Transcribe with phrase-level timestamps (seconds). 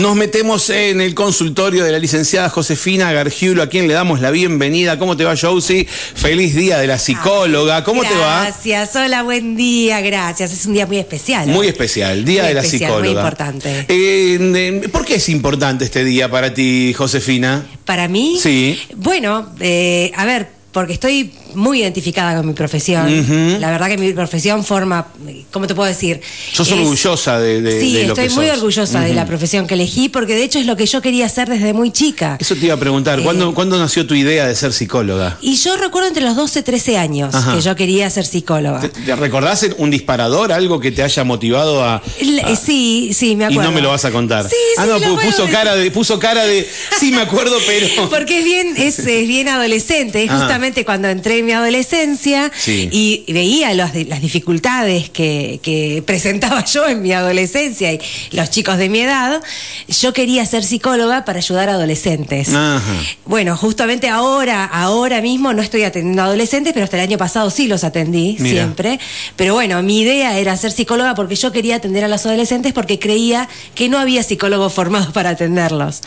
[0.00, 4.30] Nos metemos en el consultorio de la licenciada Josefina Gargiulo, a quien le damos la
[4.30, 4.98] bienvenida.
[4.98, 5.86] ¿Cómo te va, Josie?
[5.86, 7.84] Feliz día de la psicóloga.
[7.84, 8.42] ¿Cómo te va?
[8.44, 10.50] Gracias, hola, buen día, gracias.
[10.52, 11.46] Es un día muy especial.
[11.48, 12.98] Muy especial, Día Muy de la Psicóloga.
[13.00, 13.80] muy importante.
[13.88, 17.64] Eh, eh, ¿Por qué es importante este día para ti, Josefina?
[17.84, 18.78] Para mí, Sí.
[18.96, 23.60] bueno, eh, a ver, porque estoy muy identificada con mi profesión.
[23.60, 25.06] La verdad que mi profesión forma,
[25.50, 26.20] ¿cómo te puedo decir?
[26.52, 28.56] Sos Es- orgullosa de, de- sí, de lo estoy que muy sos.
[28.56, 31.48] orgullosa de la profesión que elegí, porque de hecho es lo que yo quería hacer
[31.48, 32.36] desde muy chica.
[32.40, 35.38] Eso te iba a preguntar, Eh, ¿cuándo, ¿cuándo nació tu idea de ser psicóloga?
[35.40, 37.54] Y yo recuerdo entre los 12 y 13 años Ajá.
[37.54, 38.80] que yo quería ser psicóloga.
[38.80, 41.96] ¿Te, te recordás un disparador, algo que te haya motivado a...?
[41.96, 43.62] A- sí, sí, me y acuerdo.
[43.70, 44.48] no me lo vas a contar.
[44.48, 47.56] Sí, ah, sí, no, lo puedo puso cara de, puso cara de, sí me acuerdo,
[47.66, 48.08] pero...
[48.10, 50.24] Porque es bien, es, es bien adolescente.
[50.24, 50.40] Es Ajá.
[50.40, 52.88] justamente cuando entré en mi adolescencia Sí.
[52.90, 58.00] y veía los las dificultades que, que presentaba yo en mi adolescencia y
[58.32, 59.42] los chicos de mi edad,
[59.88, 62.48] yo quería ser psicóloga para ayudar a adolescentes.
[62.48, 62.80] Ajá.
[63.26, 67.50] Bueno, justamente ahora, ahora mismo no estoy atendiendo a adolescentes, pero hasta el año pasado
[67.50, 68.54] sí los atendí Mira.
[68.62, 68.98] siempre.
[69.36, 72.98] Pero bueno, mi idea era ser psicóloga porque yo quería atender a los adolescentes porque
[72.98, 76.00] creía que no había psicólogos formados para atenderlos.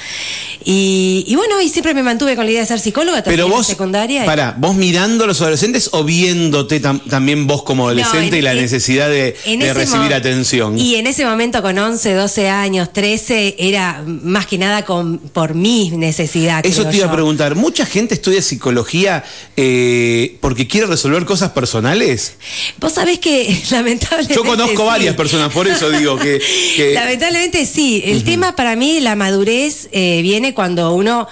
[0.64, 3.46] Y, y bueno, y siempre me mantuve con la idea de ser psicóloga también Pero
[3.48, 4.24] en vos, secundaria.
[4.24, 8.34] y- para, vos mirando a los adolescentes o viéndote tam- también vos como adolescente No,
[8.34, 9.36] en- y la en- necesidad de,
[9.74, 10.80] recibir atención?
[10.80, 15.54] Y en ese momento con 11, 12 años, 13, era más que nada con, por
[15.54, 16.66] mi necesidad.
[16.66, 19.24] Eso te iba a preguntar, ¿mucha gente estudia psicología
[19.58, 22.36] eh, porque quiere resolver cosas personales?
[22.80, 24.34] Vos sabés que lamentablemente.
[24.36, 24.88] Yo conozco sí.
[24.88, 26.40] varias personas, por eso digo que...
[26.76, 28.02] que- Lamentablemente sí.
[28.06, 31.28] El tema para mí, la madurez, eh, viene cuando uno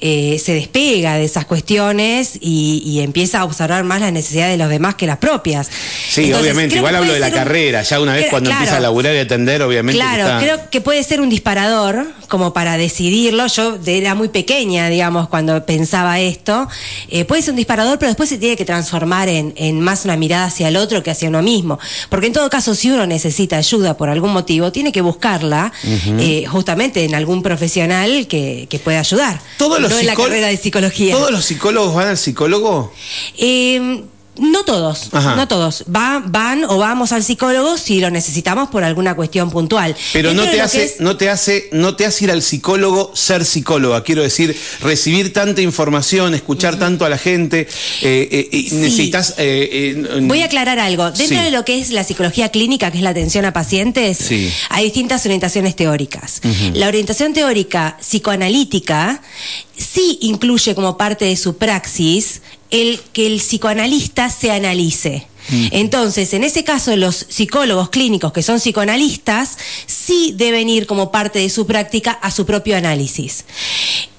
[0.00, 4.58] eh, se despega de esas cuestiones y, y empieza a observar más las necesidades de
[4.58, 5.68] los demás que las propias.
[6.10, 8.60] sí, Entonces, obviamente, igual hablo de la un- carrera, ya una vez cuando claro.
[8.62, 12.06] empieza a laburar y atender, obviamente que Claro, está- creo que puede ser un disparador
[12.28, 13.46] como para decidirlo.
[13.46, 16.68] Yo de- era muy pequeña, digamos, cuando pensaba esto.
[17.08, 20.16] Eh, puede ser un disparador, pero después se tiene que transformar en, en más una
[20.16, 21.78] mirada hacia el otro que hacia uno mismo.
[22.10, 25.72] Porque en todo caso, si uno necesita ayuda por algún motivo, tiene que buscarla
[26.18, 29.40] eh, justamente en algún profesional que, que pueda ayudar.
[29.56, 31.14] ¿Todos los no en la carrera de psicología.
[31.14, 32.92] ¿Todos los psicólogos van al psicólogo?
[33.38, 34.02] Eh,
[34.38, 35.34] no todos, Ajá.
[35.34, 35.84] no todos.
[35.84, 39.96] Va- van o vamos al psicólogo si lo necesitamos por alguna cuestión puntual.
[40.12, 43.12] Pero Dentro no te hace, es- no te hace, no te hace ir al psicólogo
[43.14, 44.02] ser psicóloga.
[44.02, 47.66] Quiero decir, recibir tanta información, escuchar tanto a la gente,
[48.02, 48.74] eh, eh, Sí.
[48.74, 49.36] necesitas.
[49.38, 51.04] eh, Voy a aclarar algo.
[51.12, 51.42] Dentro Sí.
[51.44, 54.52] de lo que es la psicología clínica, que es la atención a pacientes, Sí.
[54.68, 56.42] hay distintas orientaciones teóricas.
[56.74, 59.22] La orientación teórica psicoanalítica
[59.76, 65.26] sí incluye como parte de su praxis el que el psicoanalista se analice.
[65.70, 71.38] Entonces, en ese caso, los psicólogos clínicos que son psicoanalistas sí deben ir como parte
[71.38, 73.44] de su práctica a su propio análisis.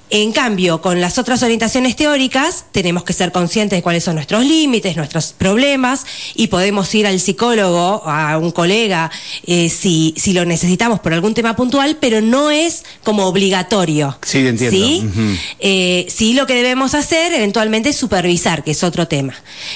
[0.09, 4.45] En cambio, con las otras orientaciones teóricas, tenemos que ser conscientes de cuáles son nuestros
[4.45, 9.11] límites, nuestros problemas, y podemos ir al psicólogo, a un colega,
[9.45, 14.17] eh, si, si lo necesitamos por algún tema puntual, pero no es como obligatorio.
[14.25, 14.77] Sí, entiendo.
[14.77, 15.09] ¿Sí?
[15.59, 19.33] Eh, sí, lo que debemos hacer eventualmente es supervisar, que es otro tema.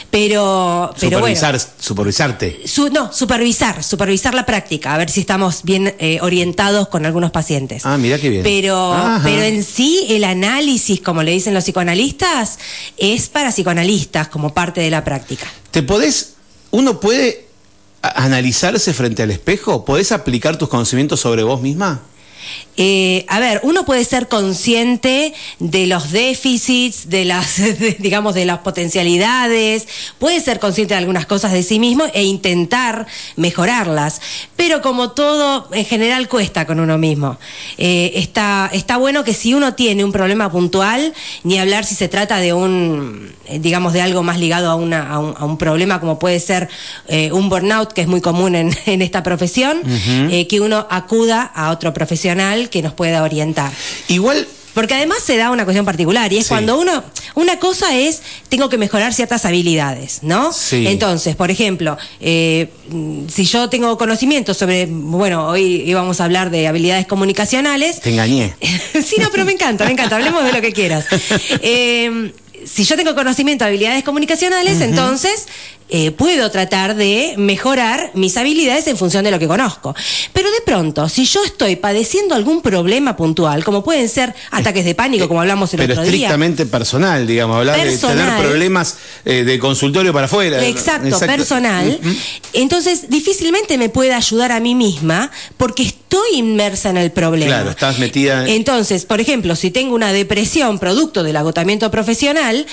[0.10, 1.36] Pero, pero bueno.
[1.36, 2.62] supervisar, supervisarte.
[2.66, 7.32] Su- no, supervisar, supervisar la práctica, a ver si estamos bien eh, orientados con algunos
[7.32, 7.86] pacientes.
[7.86, 8.44] Ah, mira qué bien.
[8.44, 9.22] Pero, Ajá.
[9.24, 12.60] pero en sí el análisis, como le dicen los psicoanalistas,
[12.98, 15.48] es para psicoanalistas como parte de la práctica.
[15.72, 16.34] ¿Te podés,
[16.72, 17.48] uno puede
[18.02, 19.86] analizarse frente al espejo?
[19.86, 22.02] ¿Podés aplicar tus conocimientos sobre vos misma?
[22.78, 28.46] Eh, a ver, uno puede ser consciente de los déficits, de las, de- digamos, de
[28.46, 29.88] las potencialidades,
[30.20, 34.22] puede ser consciente de algunas cosas de sí mismo e intentar mejorarlas.
[34.56, 37.38] Pero como todo, en general cuesta con uno mismo.
[37.78, 41.14] Eh, está, está bueno que si uno tiene un problema puntual,
[41.44, 45.10] ni hablar si se trata de un, eh, digamos, de algo más ligado a, una,
[45.12, 46.70] a, un, a un problema como puede ser
[47.08, 49.82] eh, un burnout, que es muy común en, en esta profesión,
[50.50, 52.31] que uno acuda a otro profesional
[52.70, 53.72] que nos pueda orientar.
[54.08, 56.50] Igual, Porque además se da una cuestión particular y es Sí.
[56.50, 57.04] cuando uno,
[57.36, 60.54] una cosa es, tengo que mejorar ciertas habilidades, ¿no?
[60.54, 60.88] Sí.
[60.88, 62.70] Entonces, por ejemplo, eh,
[63.28, 68.56] si yo tengo conocimiento sobre, bueno, hoy íbamos a hablar de habilidades comunicacionales, te engañé.
[69.06, 71.06] sí, no, pero me encanta, me encanta, hablemos de lo que quieras.
[71.62, 72.32] Eh,
[72.66, 75.48] si yo tengo conocimiento de habilidades comunicacionales, entonces
[75.94, 79.94] eh, puedo tratar de mejorar mis habilidades en función de lo que conozco.
[80.32, 84.96] Pero de pronto, si yo estoy padeciendo algún problema puntual, como pueden ser ataques de
[84.96, 86.12] pánico, como hablamos el Pero otro día.
[86.14, 90.66] estrictamente personal, digamos, hablar de tener problemas eh, de consultorio para afuera.
[90.66, 92.00] Exacto, personal.
[92.54, 97.52] Entonces, difícilmente me puede ayudar a mí misma porque estoy inmersa en el problema.
[97.56, 102.66] Claro, estás metida en- Entonces, por ejemplo, si tengo una depresión producto del agotamiento profesional,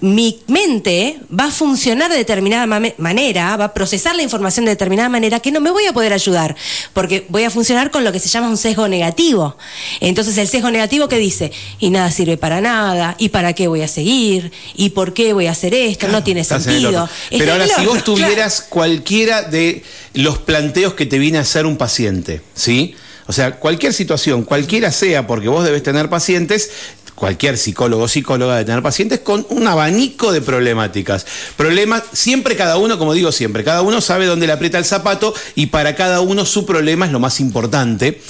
[0.00, 2.66] mi mente va a funcionar de determinada
[2.98, 6.12] manera, va a procesar la información de determinada manera que no me voy a poder
[6.12, 6.54] ayudar,
[6.92, 9.56] porque voy a funcionar con lo que se llama un sesgo negativo.
[10.00, 13.82] Entonces el sesgo negativo que dice, y nada sirve para nada, y para qué voy
[13.82, 17.08] a seguir, y por qué voy a hacer esto, no tiene sentido.
[17.30, 19.82] Pero ahora, si vos tuvieras cualquiera de
[20.12, 22.94] los planteos que te viene a hacer un paciente, ¿sí?
[23.28, 26.70] O sea, cualquier situación, cualquiera sea, porque vos debes tener pacientes,
[27.16, 31.26] cualquier psicólogo o psicóloga debe tener pacientes con un abanico de problemáticas.
[31.56, 35.34] Problemas, siempre cada uno, como digo siempre, cada uno sabe dónde le aprieta el zapato
[35.56, 38.20] y para cada uno su problema es lo más importante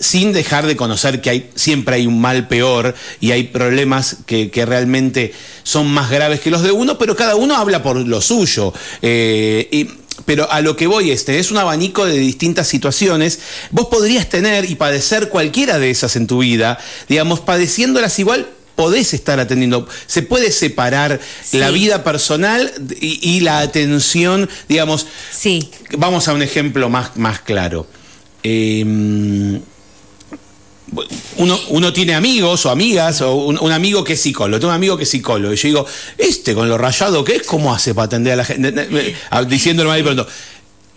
[0.00, 4.50] sin dejar de conocer que hay, siempre hay un mal peor y hay problemas que,
[4.66, 5.32] realmente
[5.62, 8.74] son más graves que los de uno, pero cada uno habla por lo suyo.
[9.00, 9.86] Eh,
[10.24, 13.40] pero a lo que voy es, tenés un abanico de distintas situaciones,
[13.70, 16.78] vos podrías tener y padecer cualquiera de esas en tu vida,
[17.08, 18.48] digamos, padeciéndolas igual.
[18.74, 21.58] Podés estar atendiendo, se puede separar Sí.
[21.58, 27.40] la vida personal y, y la atención, digamos, Sí, Vamos a un ejemplo más, más
[27.40, 27.86] claro.
[28.42, 29.60] Eh,
[31.36, 34.76] uno, uno tiene amigos o amigas, o un, un amigo que es psicólogo, tengo un
[34.76, 35.86] amigo que es psicólogo, y yo digo,
[36.18, 39.14] este con lo rayado que es, ¿cómo hace para atender a la gente?
[39.30, 40.26] Ah, Diciéndolo mal y pronto.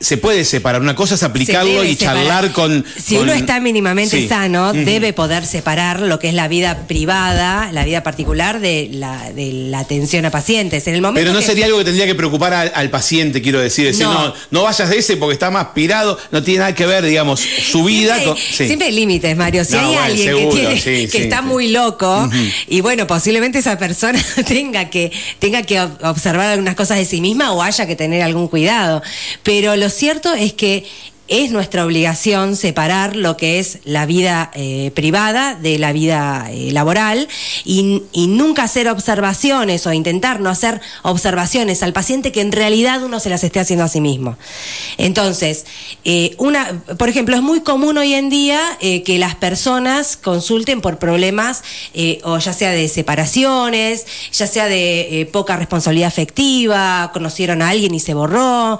[0.05, 2.15] Se puede separar, una cosa es aplicarlo y separar.
[2.25, 2.85] charlar con...
[2.95, 4.27] Si con- uno está mínimamente Sí.
[4.27, 9.31] sano, debe poder separar lo que es la vida privada, la vida particular de la,
[9.31, 10.85] de la atención a pacientes.
[10.87, 13.41] En el momento Pero no que- sería algo que tendría que preocupar al, al paciente,
[13.41, 13.87] quiero decir.
[13.87, 14.27] Decir, No.
[14.27, 14.33] no.
[14.51, 17.83] no, vayas de ese porque está más pirado, no tiene nada que ver, digamos, su
[17.83, 18.37] vida Siempre, con...
[18.37, 18.67] sí.
[18.67, 19.65] siempre hay límites, Mario.
[19.65, 22.29] Si No, hay bueno, alguien seguro, que, tiene, sí, que está muy loco,
[22.67, 27.21] y bueno, posiblemente esa persona tenga que, tenga que ob- observar algunas cosas de sí
[27.21, 29.01] misma o haya que tener algún cuidado.
[29.41, 30.85] Pero lo cierto es que
[31.27, 36.71] es nuestra obligación separar lo que es la vida eh, privada de la vida eh,
[36.71, 37.27] laboral
[37.63, 38.03] y,
[38.35, 43.29] nunca hacer observaciones o intentar no hacer observaciones al paciente que en realidad uno se
[43.29, 44.37] las esté haciendo a sí mismo.
[44.97, 45.65] Entonces,
[46.03, 50.97] eh, una, por ejemplo, es muy común hoy en día que las personas consulten por
[50.97, 51.63] problemas
[52.23, 57.99] o ya sea de separaciones, ya sea de poca responsabilidad afectiva, conocieron a alguien y
[57.99, 58.79] se borró,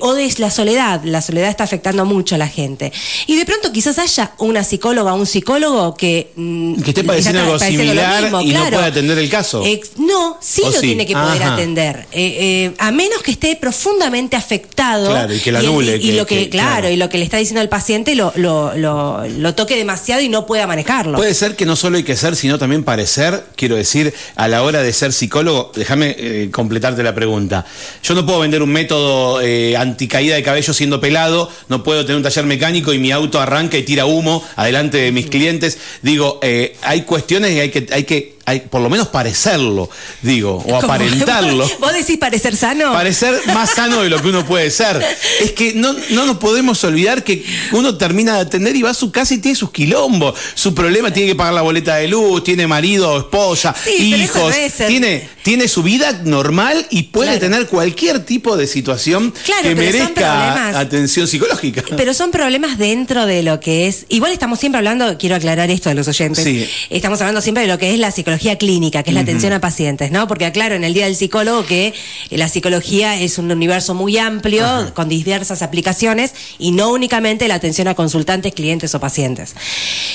[0.00, 0.97] o de la soledad.
[1.04, 2.92] La soledad está afectando mucho a la gente.
[3.26, 6.32] Y de pronto quizás haya una psicóloga o un psicólogo que...
[6.36, 9.62] mm, Que esté padeciendo algo similar mismo, y no puede atender el caso.
[9.96, 10.86] No, sí ¿O lo sí?
[10.88, 11.54] tiene que poder Ajá.
[11.54, 12.06] atender.
[12.12, 15.10] Eh, eh, a menos que esté profundamente afectado.
[15.10, 16.90] Claro, y que lo el- anule, Y, que- lo que, que- claro, claro.
[16.90, 20.28] y lo que le está diciendo el paciente lo, lo, lo, lo toque demasiado y
[20.28, 21.16] no pueda manejarlo.
[21.18, 24.62] Puede ser que no solo hay que ser, sino también parecer, quiero decir, a la
[24.62, 27.64] hora de ser psicólogo, déjame eh, completarte la pregunta.
[28.02, 29.38] Yo no puedo vender un método
[29.78, 33.76] anticaída de cabello siendo pelado, no puedo tener un taller mecánico y mi auto arranca
[33.76, 35.76] y tira humo adelante de mis clientes.
[36.00, 39.90] Digo, eh, hay cuestiones y hay que, hay que hay, por lo menos parecerlo,
[40.22, 41.68] digo, o aparentarlo.
[41.80, 42.92] ¿Vos decís parecer sano?
[42.92, 45.04] Parecer más sano de lo que uno puede ser.
[45.40, 48.94] Es que no, no nos podemos olvidar que uno termina de atender y va a
[48.94, 50.34] su casa y tiene sus quilombos.
[50.54, 54.52] Su problema tiene que pagar la boleta de luz, tiene marido, esposa, Sí, hijos.
[54.88, 57.40] tiene, tiene su vida normal y puede Claro.
[57.40, 61.82] tener cualquier tipo de situación Claro, que merezca atención psicológica.
[61.96, 64.06] Pero son problemas dentro de lo que es.
[64.08, 66.42] Igual estamos siempre hablando, quiero aclarar esto a los oyentes.
[66.44, 66.68] Sí.
[66.90, 69.60] Estamos hablando siempre de lo que es la psicología clínica, que es la atención a
[69.60, 70.26] pacientes, ¿no?
[70.28, 71.92] Porque aclaro en el Día del Psicólogo que
[72.30, 74.64] la psicología es un universo muy amplio,
[74.94, 79.54] con diversas aplicaciones, y no únicamente la atención a consultantes, clientes o pacientes.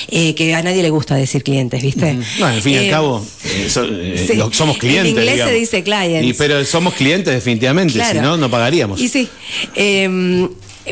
[0.08, 2.14] Eh, que a nadie le gusta decir clientes, ¿viste?
[2.38, 4.34] No, al fin y al Eh, cabo, eh, so- sí.
[4.36, 5.12] lo- somos clientes.
[5.12, 6.26] En inglés se dice clients.
[6.28, 8.20] Y, pero somos clientes definitivamente, Claro.
[8.20, 9.00] si no, no pagaríamos.
[9.00, 9.28] Y sí.
[9.74, 10.48] Eh,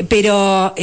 [0.07, 0.73] pero.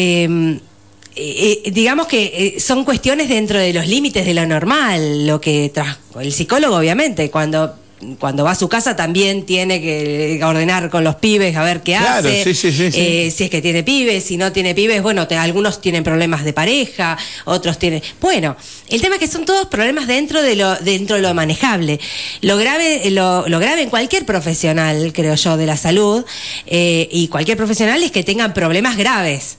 [1.16, 5.26] Eh, eh, eh, digamos que eh, son cuestiones dentro de los límites de lo normal,
[5.26, 7.74] lo que tras- el psicólogo obviamente cuando
[8.18, 11.92] cuando va a su casa también tiene que ordenar con los pibes a ver qué
[11.98, 12.98] Claro, hace, sí, sí, sí, sí.
[12.98, 16.42] eh, si es que tiene pibes, si no tiene pibes, bueno, te- algunos tienen problemas
[16.42, 18.56] de pareja, otros tienen, bueno,
[18.88, 22.00] el tema es que son todos problemas dentro de lo dentro de lo manejable.
[22.40, 26.24] Lo grave lo, lo grave en cualquier profesional, creo yo, de la salud
[26.66, 29.58] eh, y cualquier profesional es que tengan problemas graves.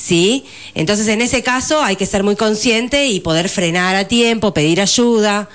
[0.00, 0.44] ¿Sí?
[0.74, 4.80] Entonces, en ese caso hay que ser muy consciente y poder frenar a tiempo, pedir
[4.80, 5.50] ayuda.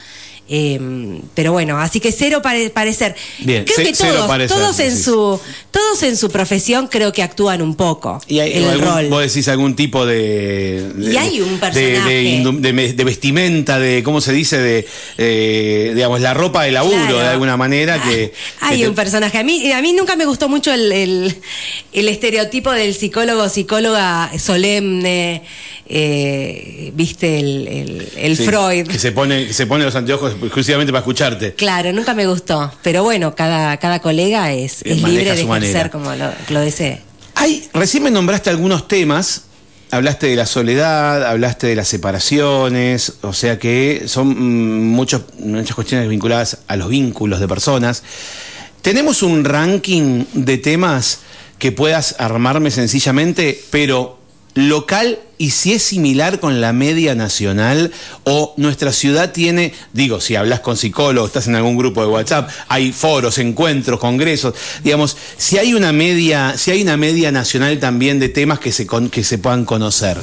[0.47, 0.79] Eh,
[1.33, 3.15] pero bueno, así que cero pare- parecer.
[3.39, 5.39] Bien, creo que todos, parecer, todos en su,
[5.71, 9.07] todos en su profesión creo que actúan un poco Y hay, el algún- rol.
[9.09, 12.13] vos decís algún tipo de, de- Y hay un personaje.
[12.59, 14.87] de, vestimenta, de cómo se dice, de
[15.17, 17.17] eh, digamos la ropa de laburo Claro.
[17.19, 19.39] de alguna manera que Hay que te- un personaje.
[19.39, 21.35] A mí, a mí nunca me gustó mucho el, el-
[21.91, 25.41] el estereotipo del psicólogo, psicóloga solemne,
[25.88, 28.88] eh, viste, el, el- el sí, Freud.
[28.88, 31.54] que se pone que se pone los anteojos exclusivamente para escucharte.
[31.54, 32.72] Claro, nunca me gustó.
[32.84, 35.70] Pero bueno, cada, cada colega es, libre de su manera.
[35.72, 37.01] ejercer como lo, lo desee.
[37.36, 39.44] Hay, recién me nombraste algunos temas.
[39.92, 45.75] Hablaste de la soledad, hablaste de las separaciones, o sea que son mm, muchos- muchas
[45.75, 48.01] cuestiones vinculadas a los vínculos de personas.
[48.82, 51.20] ¿Tenemos un ranking de temas
[51.60, 54.20] que puedas armarme sencillamente, pero
[54.56, 57.92] local y si es similar con la media nacional
[58.24, 62.50] o nuestra ciudad tiene, digo, si hablas con psicólogos, estás en algún grupo de WhatsApp,
[62.68, 68.20] hay foros, encuentros, congresos, digamos, si hay una media, si hay una media nacional también
[68.20, 70.18] de temas que se con- que se puedan conocer.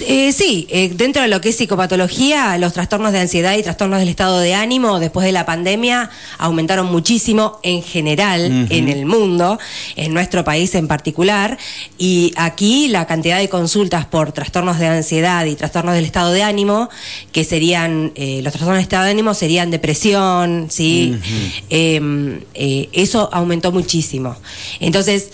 [0.00, 3.98] Eh, sí, eh, dentro de lo que es psicopatología, los trastornos de ansiedad y trastornos
[4.00, 9.58] del estado de ánimo después de la pandemia aumentaron muchísimo en general en el mundo,
[9.96, 11.56] en nuestro país en particular,
[11.96, 16.42] y aquí la cantidad de consultas por trastornos de ansiedad y trastornos del estado de
[16.42, 16.88] ánimo,
[17.32, 21.18] que serían, eh, los trastornos del estado de ánimo serían depresión, ¿sí?
[21.70, 24.36] Eh, eh, eso aumentó muchísimo.
[24.80, 25.30] Entonces,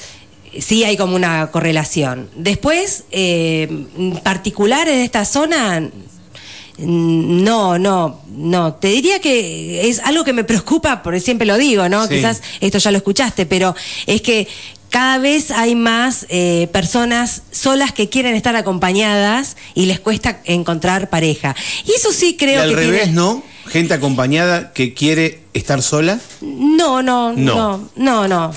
[0.59, 2.29] sí hay como una correlación.
[2.37, 3.87] Después, eh,
[4.23, 8.75] particulares de esta zona, mm, no, no, no.
[8.75, 12.07] Te diría que es algo que me preocupa, porque siempre lo digo, ¿no?
[12.07, 12.17] Sí.
[12.17, 13.75] Quizás esto ya lo escuchaste, pero
[14.07, 14.49] es que
[14.93, 21.09] cada vez hay más eh, personas solas que quieren estar acompañadas y les cuesta encontrar
[21.11, 21.57] pareja.
[21.85, 23.43] Y eso sí Y creo al que revés, tiene- ¿no?
[23.67, 26.19] Gente acompañada que quiere estar sola.
[26.43, 27.55] No, no, No.
[27.57, 28.55] no, no, no.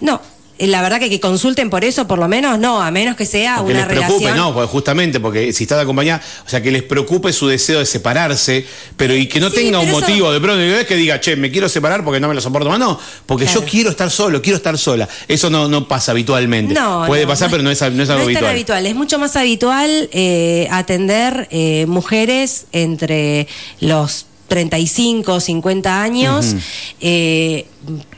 [0.00, 0.20] No.
[0.58, 3.24] Eh, La verdad que que consulten por eso, por lo menos, no, a menos que
[3.26, 4.36] sea Porque una les preocupe, relación.
[4.36, 7.86] no, porque justamente porque si estás acompañada, o sea, que les preocupe su deseo de
[7.86, 8.64] separarse,
[8.96, 11.20] pero y que no Sí, tenga un eso- motivo de pronto, no es que diga,
[11.20, 13.60] che, me quiero separar porque no me lo soporto más, no, porque Claro.
[13.62, 15.08] yo quiero estar solo, quiero estar sola.
[15.26, 16.74] Eso no, no pasa habitualmente.
[16.74, 18.50] No, Puede no, pasar, pero no es, no es algo no es tan habitual.
[18.50, 18.86] habitual.
[18.86, 23.48] Es mucho más habitual eh, atender eh, mujeres entre
[23.80, 26.54] los 35, 50 años,
[27.00, 27.64] eh,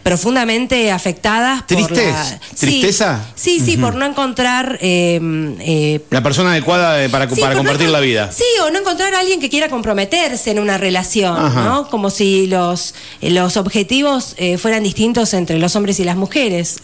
[0.02, 2.06] profundamente afectadas por ¿Tristes?
[2.12, 2.24] la...
[2.54, 3.24] Sí, ¿Tristeza?
[3.36, 4.78] Sí, sí, por no encontrar...
[4.82, 5.20] eh,
[5.60, 8.30] eh, La persona adecuada eh, para, Sí, para por no compartir la vida.
[8.32, 11.64] Sí, o no encontrar a alguien que quiera comprometerse en una relación, Ajá.
[11.64, 11.88] ¿no?
[11.88, 16.80] Como si los, los objetivos eh, fueran distintos entre los hombres y las mujeres.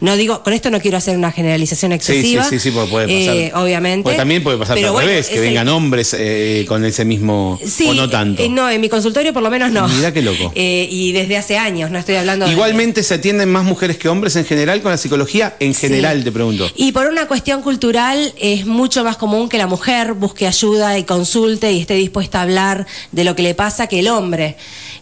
[0.00, 2.44] No digo, con esto no quiero hacer una generalización Sí, excesiva.
[2.44, 3.06] sí, sí, sí, porque puede
[3.50, 3.62] pasar.
[3.62, 4.02] obviamente.
[4.02, 6.16] Porque también puede pasar Pero al bueno, revés, que el- vengan hombres
[6.66, 8.42] con ese mismo, Sí, o no tanto.
[8.48, 9.86] no, en mi consultorio por lo menos no.
[9.88, 10.52] Mirá qué loco.
[10.66, 14.08] Eh, y desde hace años, no estoy hablando de- Igualmente se atienden más mujeres que
[14.08, 16.24] hombres en general con la psicología, en general Sí.
[16.24, 16.70] te pregunto.
[16.76, 21.04] Y por una cuestión cultural es mucho más común que la mujer busque ayuda y
[21.04, 24.56] consulte y esté dispuesta a hablar de lo que le pasa que el hombre.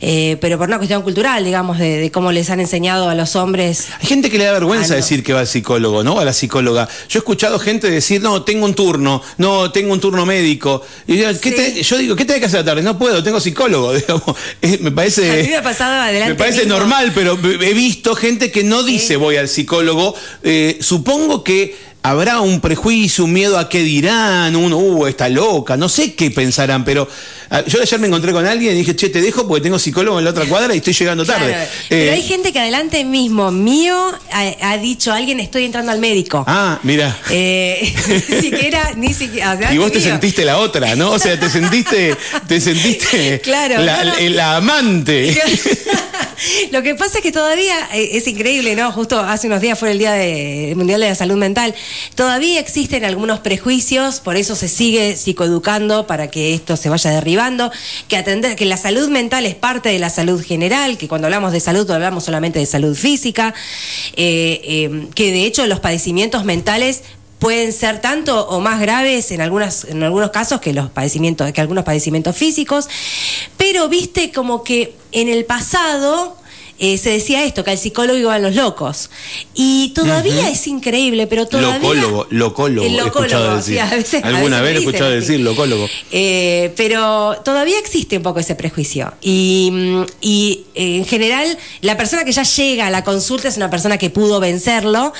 [0.04, 3.36] Eh, pero por una cuestión cultural, digamos, de, de cómo les han enseñado a los
[3.36, 3.86] hombres.
[4.00, 4.96] Hay gente que le da vergüenza Ah, no.
[4.96, 6.18] decir que va al psicólogo, ¿no?
[6.18, 6.88] A la psicóloga.
[7.08, 10.82] Yo he escuchado gente decir, no, tengo un turno, no, tengo un turno médico.
[11.06, 11.54] Y yo, ¿qué Sí.
[11.74, 12.82] te- yo digo, ¿qué tenés que hacer a la tarde?
[12.82, 13.92] No puedo, tengo psicólogo.
[13.94, 14.36] Digamos,
[14.80, 15.30] me parece.
[15.30, 16.78] A mí me ha pasado adelante Me parece mismo.
[16.78, 20.16] normal, pero he visto gente que no dice voy al psicólogo.
[20.42, 25.76] Eh, supongo que habrá un prejuicio, un miedo a qué dirán, uno, uh, está loca,
[25.76, 27.08] no sé qué pensarán, pero
[27.50, 30.18] ah, yo ayer me encontré con alguien y dije, che, te dejo porque tengo psicólogo
[30.18, 31.52] en la otra cuadra y estoy llegando tarde.
[31.52, 35.92] Claro, pero Eh, hay gente que adelante mismo mío ha, ha dicho alguien estoy entrando
[35.92, 36.44] al médico.
[36.46, 37.16] Ah, mira.
[37.30, 37.94] Eh,
[38.28, 39.72] ni siquiera, ni siquiera.
[39.72, 40.08] Y vos te mío.
[40.08, 41.12] sentiste la otra, ¿no?
[41.12, 42.16] O sea, te sentiste,
[42.48, 44.18] te sentiste Claro, la, no, no.
[44.20, 45.36] la- la amante.
[46.70, 48.90] Lo que pasa es que todavía eh, es increíble, ¿no?
[48.92, 50.12] Justo hace unos días fue el Día
[50.76, 51.74] Mundial de la Salud Mental.
[52.14, 57.70] Todavía existen algunos prejuicios, por eso se sigue psicoeducando para que esto se vaya derribando,
[58.08, 61.52] que atender que la salud mental es parte de la salud general, que cuando hablamos
[61.52, 63.54] de salud no hablamos solamente de salud física,
[64.16, 67.02] eh, eh, que de hecho los padecimientos mentales
[67.38, 71.82] pueden ser tanto o más graves en en algunos casos que los padecimientos que algunos
[71.82, 72.88] padecimientos físicos
[73.56, 76.36] pero viste como que en el pasado
[76.78, 79.08] eh, se decía esto, que al psicólogo iban los locos.
[79.54, 81.78] Y todavía es increíble, pero todavía...
[81.78, 83.74] Locólogo, locólogo, El he escuchado locólogo, decir.
[83.74, 85.88] sí, a veces- a Alguna veces vez he escuchado decir locólogo.
[86.10, 89.12] Eh, pero todavía existe un poco ese prejuicio.
[89.20, 93.56] Y, mm, y, eh, en general, la persona que ya llega a la consulta es
[93.58, 95.12] una persona que pudo vencerlo,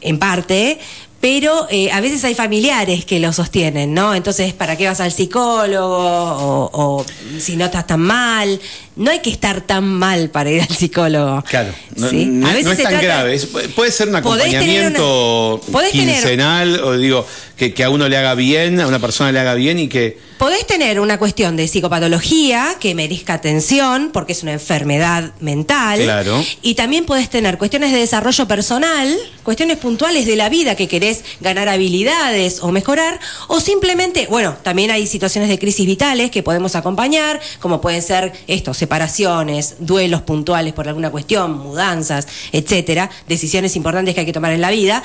[0.00, 0.78] en parte.
[1.20, 4.14] pero eh, a veces hay familiares que lo sostienen, ¿no?
[4.14, 5.96] Entonces, ¿para qué vas al psicólogo?
[5.96, 7.06] O, o
[7.40, 8.60] si no estás tan mal.
[8.96, 11.42] No hay que estar tan mal para ir al psicólogo.
[11.48, 12.24] Claro, no, ¿sí?
[12.26, 13.34] no- A veces no es tan trata- grave.
[13.34, 17.26] es- puede ser un acompañamiento una- podés tener- quincenal, o digo,
[17.56, 20.18] que, que a uno le haga bien, a una persona le haga bien y que.
[20.38, 26.00] Podés tener una cuestión de psicopatología que merezca atención porque es una enfermedad mental.
[26.02, 26.44] Claro.
[26.62, 31.24] Y también podés tener cuestiones de desarrollo personal, cuestiones puntuales de la vida que querés
[31.40, 36.76] ganar habilidades o mejorar, o simplemente, bueno, también hay situaciones de crisis vitales que podemos
[36.76, 44.14] acompañar, como pueden ser esto, separaciones, duelos puntuales por alguna cuestión, mudanzas, etcétera, decisiones importantes
[44.14, 45.02] que hay que tomar en la vida.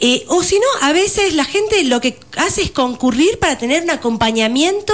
[0.00, 3.84] Eh, o si no, a veces la gente lo que hace es concurrir para tener
[3.84, 4.92] un acompañamiento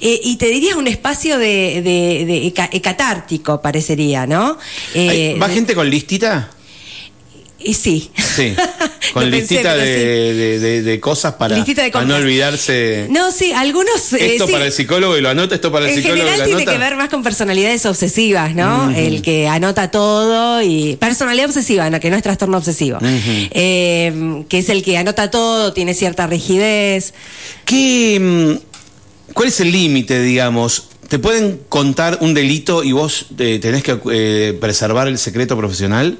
[0.00, 4.56] eh, y te diría un espacio de, de- de ca- eh, catártico, parecería, ¿no?
[4.94, 6.50] Eh, ¿Va de- gente con listita?
[7.66, 8.10] Y sí.
[8.16, 8.54] Sí.
[9.12, 10.36] Con pensé, listita de, sí.
[10.38, 13.06] de- de- de cosas para, Listita de para no olvidarse.
[13.10, 14.12] No, sí, algunos.
[14.12, 14.52] eh, esto sí.
[14.52, 16.72] para el psicólogo y lo anota, esto para el En psicólogo y general lo tiene
[16.72, 18.90] que ver más con personalidades obsesivas, ¿no?
[18.90, 20.96] El que anota todo y.
[20.96, 22.98] Personalidad obsesiva, no, que no es trastorno obsesivo.
[23.02, 27.14] Eh, que es el que anota todo, tiene cierta rigidez.
[27.64, 30.88] ¿Qué, mm, ¿Cuál es el límite, digamos?
[31.08, 36.18] ¿Te pueden contar un delito y vos eh, tenés que eh, preservar el secreto profesional?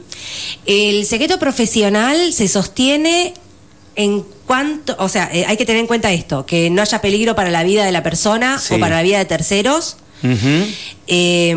[0.64, 3.34] El secreto profesional se sostiene
[3.96, 4.94] en cuanto.
[4.98, 7.64] O sea, eh, hay que tener en cuenta esto: que no haya peligro para la
[7.64, 8.74] vida de la persona Sí.
[8.74, 9.96] o para la vida de terceros.
[10.22, 10.66] Ujú.
[11.08, 11.54] Eh,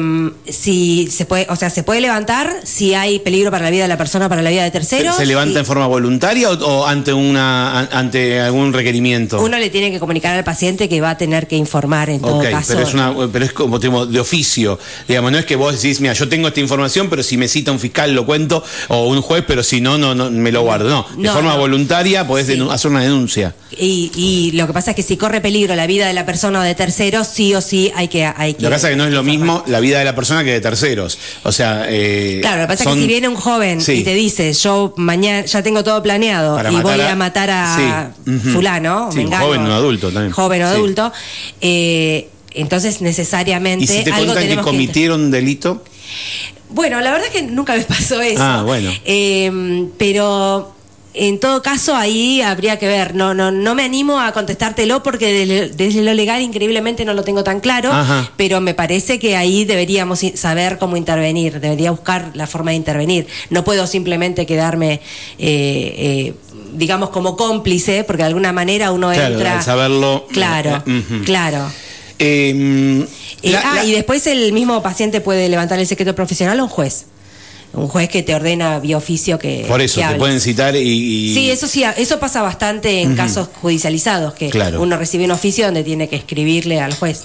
[0.47, 3.87] si se puede, o sea, se puede levantar si hay peligro para la vida de
[3.87, 5.15] la persona, para la vida de terceros.
[5.15, 9.41] ¿Se, levanta en forma voluntaria o, o ante una ante algún requerimiento?
[9.41, 12.41] Uno le tiene que comunicar al paciente que va a tener que informar en todo
[12.43, 12.73] caso.
[12.73, 14.77] pero es, una, pero es como digamos, de oficio.
[15.07, 17.71] Digamos, no es que vos decís, mira, yo tengo esta información, pero si me cita
[17.71, 20.89] un fiscal lo cuento, o un juez, pero si no, no, no me lo guardo.
[20.89, 21.59] No, de No, forma no.
[21.59, 22.59] voluntaria podés Sí.
[22.71, 23.53] hacer una denuncia.
[23.77, 26.59] Y, y lo que pasa es que si corre peligro la vida de la persona
[26.59, 28.25] o de terceros, sí o sí hay que.
[28.25, 30.15] Hay que Lo que pasa es que no es lo mismo la vida de la
[30.15, 31.17] persona que de terceros.
[31.43, 33.93] O sea, eh, Claro, lo que pasa es que si viene un joven Sí.
[33.93, 37.49] y te dice, yo mañana ya tengo todo planeado Para y voy a- a, matar
[37.51, 40.31] a Sí, fulano, Sí, joven o adulto también.
[40.31, 41.11] Joven o adulto,
[41.61, 45.83] eh, entonces necesariamente Y si te algo cuentan que tenemos que cometieron un delito,
[46.71, 48.41] Bueno, la verdad es que nunca me pasó eso.
[48.43, 48.91] Ah, bueno.
[49.05, 50.75] Eh, pero
[51.27, 53.13] en todo caso ahí habría que ver.
[53.15, 57.23] No, no, no me animo a contestártelo porque de- desde lo legal increíblemente no lo
[57.23, 57.91] tengo tan claro.
[57.91, 58.31] Ajá.
[58.37, 61.59] Pero me parece que ahí deberíamos saber cómo intervenir.
[61.59, 63.27] Debería buscar la forma de intervenir.
[63.49, 65.01] No puedo simplemente quedarme,
[65.37, 66.33] eh, eh,
[66.73, 69.57] digamos, como cómplice, porque de alguna manera uno Claro, entra.
[69.57, 71.69] al saberlo, Claro, eh, claro.
[72.19, 73.05] eh,
[73.41, 76.63] Eh, la- ah, la- y después el mismo paciente puede levantar el secreto profesional o
[76.63, 77.05] un juez.
[77.71, 79.63] Un juez que te ordena vía oficio que.
[79.67, 80.19] por eso que te hables.
[80.19, 84.81] pueden citar y, y- Sí, eso sí, eso pasa bastante en casos judicializados, que Claro.
[84.81, 87.23] uno recibe un oficio donde tiene que escribirle al juez.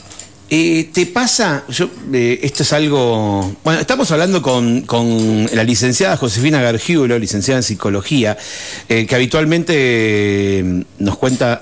[0.56, 1.64] Eh, ¿Te pasa?
[1.68, 3.56] Yo, eh, esto es algo.
[3.64, 8.38] Bueno, estamos hablando con, con la licenciada Josefina Gargiulo, licenciada en psicología,
[8.88, 11.60] eh, que habitualmente nos cuenta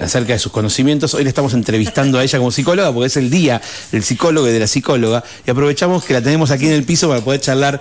[0.00, 1.12] acerca de sus conocimientos.
[1.12, 3.60] Hoy le estamos entrevistando a ella como psicóloga porque es el día
[3.92, 5.22] del psicólogo y de la psicóloga.
[5.46, 7.78] Y aprovechamos que la tenemos aquí en el piso para poder charlar.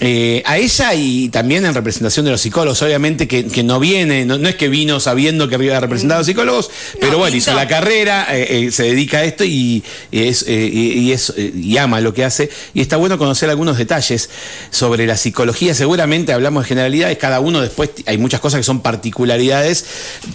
[0.00, 4.24] Eh, a ella y también en representación de los psicólogos, obviamente que, que no viene,
[4.24, 7.36] no, no es que vino sabiendo que iba a representar a los psicólogos, pero bueno,
[7.36, 11.76] hizo la carrera, eh, eh, se dedica a esto y, y es, y, es, y
[11.78, 12.50] ama lo que hace.
[12.74, 14.30] Y está bueno conocer algunos detalles
[14.70, 15.74] sobre la psicología.
[15.74, 19.84] Seguramente hablamos de generalidades, cada uno después hay muchas cosas que son particularidades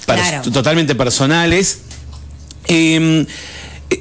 [0.06, 1.80] per- totalmente personales.
[2.67, 3.26] Eh,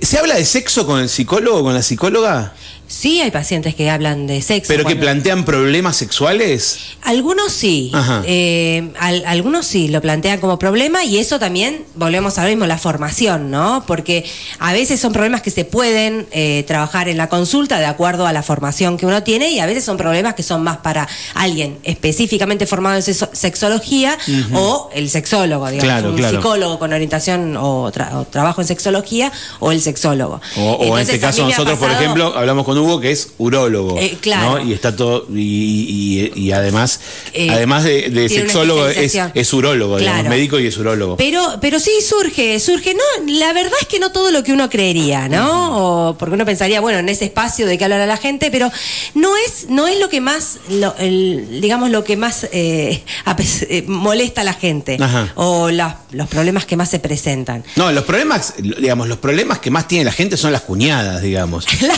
[0.03, 2.53] ¿Se habla de sexo con el psicólogo o con la psicóloga?
[2.89, 4.69] Sí, hay pacientes que hablan de sexo.
[4.73, 6.79] ¿Pero que plantean problemas sexuales?
[7.03, 7.93] Algunos sí,
[8.25, 12.65] eh, al- algunos sí lo plantean como problema y eso también, volvemos a lo mismo,
[12.67, 13.85] la formación, ¿no?
[13.87, 14.25] Porque
[14.59, 18.33] a veces son problemas que se pueden eh, trabajar en la consulta de acuerdo a
[18.33, 21.79] la formación que uno tiene y a veces son problemas que son más para alguien
[21.85, 24.17] específicamente formado en sexo- sexología
[24.55, 26.37] o el sexólogo, digamos, Claro, un claro.
[26.39, 30.41] psicólogo con orientación o, tra- o trabajo en sexología o el sexólogo.
[30.57, 33.99] O, o en este caso nosotros, por ejemplo, hablamos con Hugo, que es urólogo.
[33.99, 34.59] Eh, claro.
[34.59, 34.65] ¿no?
[34.65, 37.01] Y está todo, y, y- y además,
[37.35, 40.31] Eh, además de, sexólogo, es, es urólogo, digamos, Claro.
[40.35, 41.17] médico y es urólogo.
[41.17, 44.69] Pero, pero sí surge, surge, no, la verdad es que no todo lo que uno
[44.71, 46.09] creería, ¿no?
[46.11, 48.71] O porque uno pensaría, bueno, en ese espacio de que hablar a la gente, pero
[49.15, 53.03] no es, no es lo que más, lo- el- digamos, lo que más eh,
[53.69, 54.97] eh, molesta a la gente.
[55.01, 55.33] Ajá.
[55.35, 57.65] O las- los problemas que más se presentan.
[57.77, 61.67] No, los problemas, digamos, los problemas que más tiene la gente son las cuñadas, digamos.
[61.83, 61.95] La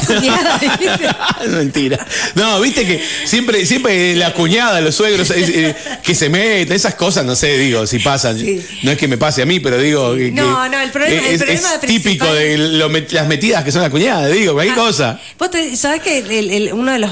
[1.49, 2.07] Mentira.
[2.35, 7.25] No, viste que siempre, siempre la cuñada, los suegros, eh, que se meten, esas cosas,
[7.25, 8.39] no sé, digo, si pasan.
[8.83, 10.15] No es que me pase a mí, pero digo.
[10.15, 12.59] Que, no, no, el problema, es, típico de
[13.11, 15.21] las metidas que son la cuñada, digo, cualquier ah, cosa.
[15.39, 17.11] Vos sabés que uno de los.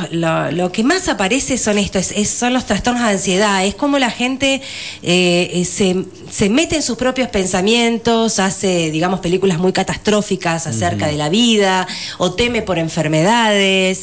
[0.53, 3.65] Lo, que más aparece son esto, es, son los trastornos de ansiedad.
[3.65, 4.61] Es como la gente
[5.03, 11.17] eh, se, se, mete en sus propios pensamientos, hace, digamos, películas muy catastróficas acerca de
[11.17, 11.87] la vida,
[12.19, 12.79] o teme por
[13.55, 13.97] eh,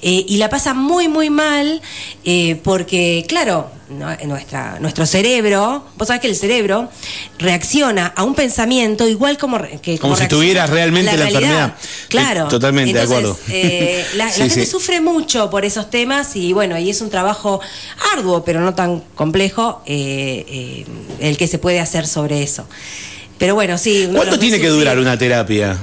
[0.00, 1.80] y la pasa muy, muy mal,
[2.24, 6.88] eh, porque, claro, nuestra, nuestro cerebro, vos sabés que el cerebro
[7.38, 11.74] reacciona a un pensamiento igual como que como, si tuviera realmente la, enfermedad.
[12.08, 12.48] Claro.
[12.48, 13.36] totalmente de acuerdo.
[13.48, 17.60] Eh, la, gente sufre mucho por esos temas y bueno, y es un trabajo
[18.14, 20.86] arduo, pero no tan complejo, eh, eh,
[21.20, 22.66] el que se puede hacer sobre eso.
[23.38, 24.08] Pero bueno, sí.
[24.14, 25.76] ¿Cuánto tiene que durar una terapia?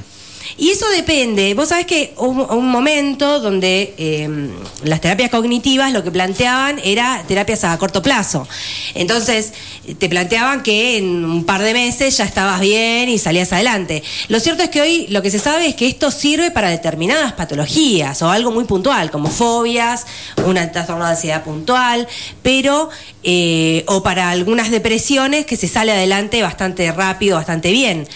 [0.57, 1.53] Y eso depende.
[1.53, 4.51] Vos sabés que hubo un momento donde em,
[4.83, 8.47] las terapias cognitivas lo que planteaban era terapias a corto plazo.
[8.93, 9.53] Entonces,
[9.99, 14.03] te planteaban que en un par de meses ya estabas bien y salías adelante.
[14.27, 17.33] Lo cierto es que hoy lo que se sabe es que esto sirve para determinadas
[17.33, 20.05] patologías o algo muy puntual, como fobias,
[20.45, 22.07] una trastorno de ansiedad puntual,
[22.41, 22.89] pero
[23.23, 28.07] eh, o para algunas depresiones que se sale adelante bastante rápido, bastante bien.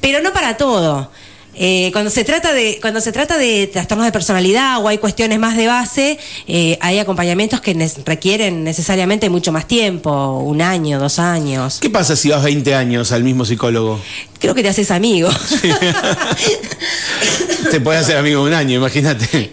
[0.00, 1.10] Pero no para todo.
[1.58, 5.38] Eh, cuando se trata de cuando se trata de trastornos de personalidad o hay cuestiones
[5.38, 11.18] más de base, eh, hay acompañamientos que requieren necesariamente mucho más tiempo, un año, dos
[11.18, 11.78] años.
[11.80, 14.00] ¿Qué pasa si vas 20 años al mismo psicólogo?
[14.38, 15.30] Creo que te haces amigo.
[17.70, 19.50] te puedes hacer amigo un año, imagínate.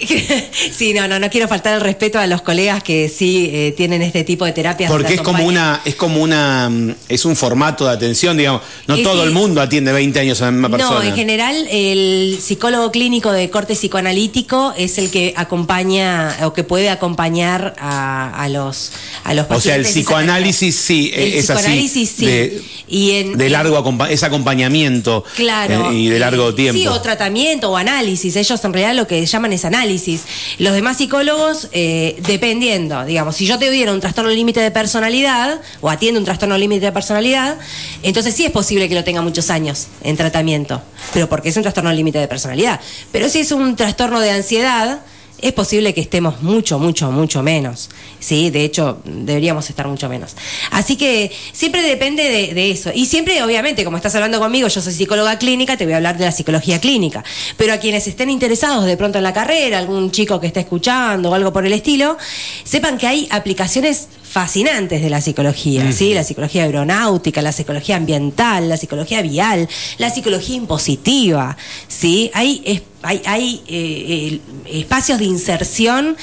[0.72, 4.02] sí, no, no, no quiero faltar el respeto a los colegas que sí eh, tienen
[4.02, 4.92] este tipo de terapias.
[4.92, 8.62] Porque es como una, es como una, mm, es un formato de atención, digamos.
[8.88, 11.00] No todo el mundo atiende 20 años a la misma persona.
[11.00, 16.64] No, en general el psicólogo clínico de corte psicoanalítico es el que acompaña o que
[16.64, 18.92] puede acompañar a, los
[19.24, 19.58] a los pacientes.
[19.58, 22.26] O sea, el psicoanálisis sí el es psicoanálisis, sí.
[22.26, 26.80] De, y en, de largo es acompañamiento claro, eh, y de largo tiempo.
[26.80, 28.36] Sí, o tratamiento o análisis.
[28.36, 30.24] Ellos en realidad lo que llaman es análisis.
[30.60, 35.62] Los demás psicólogos, eh, dependiendo, digamos, si yo te diera un trastorno límite de personalidad
[35.82, 37.58] o atiendo un trastorno límite de personalidad,
[38.04, 40.82] entonces sí es posible que lo tenga muchos años en tratamiento,
[41.14, 42.80] pero porque es un trastorno límite de personalidad.
[43.12, 45.02] Pero si es un trastorno de ansiedad,
[45.44, 47.90] es posible que estemos mucho, mucho, mucho menos.
[48.22, 50.38] Sí, de hecho, deberíamos estar mucho menos.
[50.72, 52.92] Así que siempre depende de, eso.
[52.96, 56.18] Y siempre, obviamente, como estás hablando conmigo, yo soy psicóloga clínica, te voy a hablar
[56.18, 57.26] de la psicología clínica.
[57.58, 61.32] Pero a quienes estén interesados de pronto en la carrera, algún chico que esté escuchando
[61.32, 62.18] o algo por el estilo,
[62.64, 66.16] sepan que hay aplicaciones fascinantes de la psicología, ¿sí?
[66.16, 69.70] La psicología aeronáutica, la psicología ambiental, la psicología vial,
[70.00, 71.56] la psicología impositiva,
[71.88, 72.32] ¿sí?
[72.34, 76.18] Hay, hay, eh, espacios de inserción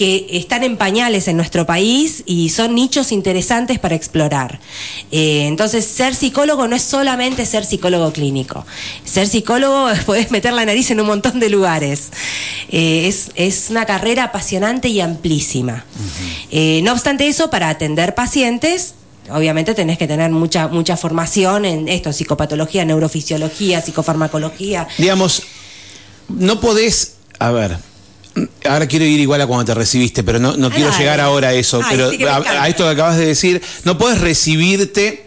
[0.00, 4.58] que están en pañales en nuestro país y son nichos interesantes para explorar.
[5.12, 8.64] Eh, entonces, ser psicólogo no es solamente ser psicólogo clínico.
[9.04, 12.08] Ser psicólogo puedes meter la nariz en un montón de lugares.
[12.70, 15.84] Eh, es, una carrera apasionante y amplísima.
[16.50, 18.94] Eh, no obstante eso, para atender pacientes,
[19.30, 24.88] obviamente tenés que tener mucha, mucha formación en esto, psicopatología, neurofisiología, psicofarmacología.
[24.96, 25.42] Digamos,
[26.36, 27.78] no podés, a ver,
[28.64, 31.52] Ahora quiero ir igual a cuando te recibiste, pero no, no quiero llegar ahora a
[31.52, 31.80] eso.
[31.90, 35.26] pero a, esto que acabas de decir, no puedes recibirte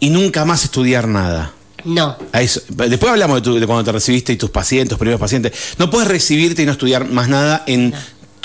[0.00, 1.52] y nunca más estudiar nada.
[1.84, 2.16] No.
[2.32, 5.52] Después hablamos de, cuando te recibiste y tus pacientes, tus primeros pacientes.
[5.78, 7.94] No puedes recibirte y no estudiar más nada en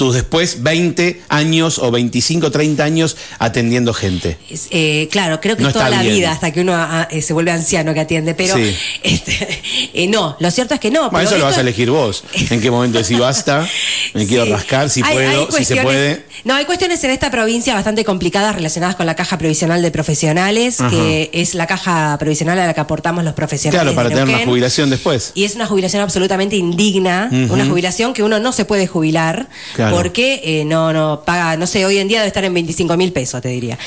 [0.01, 4.35] tus después 20 años o 25, 30 años atendiendo gente.
[4.71, 7.51] Eh, claro, creo que es toda la vida hasta que uno ah, eh, se vuelve
[7.51, 8.55] anciano que atiende, pero
[9.03, 9.61] este,
[9.93, 11.11] eh, no, lo cierto es que no.
[11.11, 12.23] Bueno, eso lo vas a elegir vos.
[12.49, 13.69] ¿En qué momento decís basta?
[14.15, 16.25] Me quiero rascar, si puedo, si se puede.
[16.45, 20.79] No, hay cuestiones en esta provincia bastante complicadas relacionadas con la caja provisional de profesionales,
[20.89, 23.83] que es la caja provisional a la que aportamos los profesionales.
[23.83, 25.31] Claro, para tener una jubilación después.
[25.35, 29.47] Y es una jubilación absolutamente indigna, una jubilación que uno no se puede jubilar.
[29.75, 32.97] Claro porque eh, no, no paga, no sé, hoy en día debe estar en 25
[32.97, 33.77] mil pesos, te diría.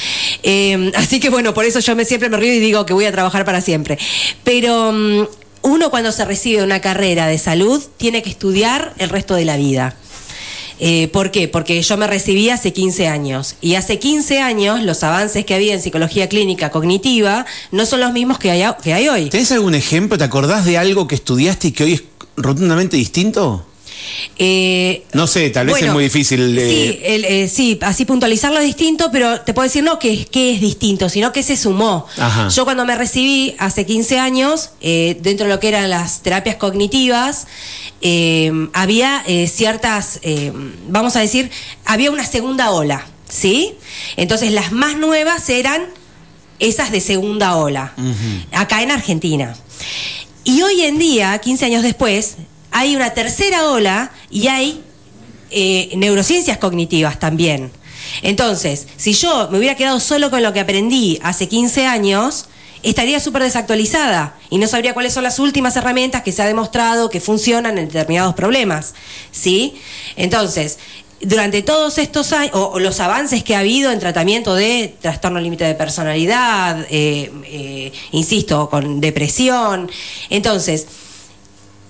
[0.42, 3.06] Eh, así que bueno, por eso yo me, siempre me río y digo que voy
[3.06, 3.98] a trabajar para siempre.
[4.44, 5.22] Pero mm,
[5.62, 9.56] uno cuando se recibe una carrera de salud tiene que estudiar el resto de la
[9.56, 9.96] vida.
[10.80, 11.46] Eh, ¿Por qué?
[11.48, 15.72] Porque yo me recibí hace 15 años y hace 15 años los avances que había
[15.72, 19.30] en psicología clínica cognitiva no son los mismos que hay, que hay hoy.
[19.30, 20.18] ¿Tenés algún ejemplo?
[20.18, 22.02] ¿Te acordás de algo que estudiaste y que hoy es
[22.36, 23.64] rotundamente distinto?
[24.38, 26.58] Eh, no sé, tal vez es muy difícil.
[26.58, 30.60] Sí, eh, sí, así puntualizarlo es distinto, pero te puedo decir no que, que es
[30.60, 32.06] distinto, sino que se sumó.
[32.54, 36.56] Yo cuando me recibí hace 15 años, eh, dentro de lo que eran las terapias
[36.56, 37.46] cognitivas,
[38.72, 40.20] había ciertas,
[40.88, 41.50] vamos a decir,
[41.84, 43.74] había una segunda ola, ¿sí?
[44.16, 45.86] Entonces las más nuevas eran
[46.58, 47.94] esas de segunda ola,
[48.52, 49.56] acá en Argentina.
[50.44, 52.36] Y hoy en día, 15 años después,
[52.74, 54.82] hay una tercera ola y hay
[55.50, 57.70] eh, neurociencias cognitivas también.
[58.20, 62.46] Entonces, si yo me hubiera quedado solo con lo que aprendí hace 15 años,
[62.82, 67.10] estaría súper desactualizada y no sabría cuáles son las últimas herramientas que se ha demostrado
[67.10, 68.94] que funcionan en determinados problemas.
[69.30, 69.76] ¿Sí?
[70.16, 70.80] Entonces,
[71.20, 75.62] durante todos estos años, o, los avances que ha habido en tratamiento de trastorno límite
[75.62, 79.88] de personalidad, eh, eh, insisto, con depresión,
[80.28, 80.88] entonces,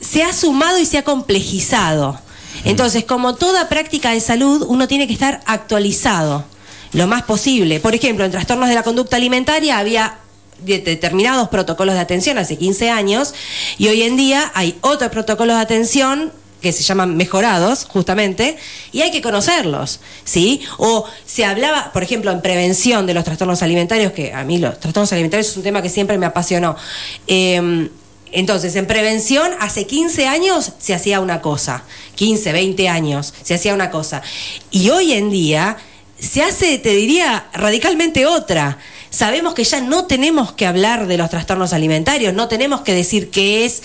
[0.05, 2.19] se ha sumado y se ha complejizado.
[2.65, 6.45] Entonces, como toda práctica de salud, uno tiene que estar actualizado
[6.93, 7.81] lo más posible.
[7.81, 10.19] Por ejemplo, en trastornos de la conducta alimentaria había
[10.65, 13.35] determinados protocolos de atención hace 15 años
[13.77, 18.57] y hoy en día hay otros protocolos de atención que se llaman mejorados, justamente,
[18.91, 20.63] y hay que conocerlos, ¿sí?
[20.79, 24.81] O se hablaba, por ejemplo, en prevención de los trastornos alimentarios, que a mí los
[24.81, 26.75] trastornos alimentarios es un tema que siempre me apasionó.
[27.27, 27.91] Em,
[28.35, 31.85] entonces, en prevención, hace 15 años se hacía una cosa,
[32.17, 34.23] 15, 20 años se hacía una cosa.
[34.73, 35.77] Y hoy en día
[36.19, 38.79] se hace, te diría, radicalmente otra.
[39.11, 43.31] Sabemos que ya no tenemos que hablar de los trastornos alimentarios, no tenemos que decir
[43.31, 43.85] qué es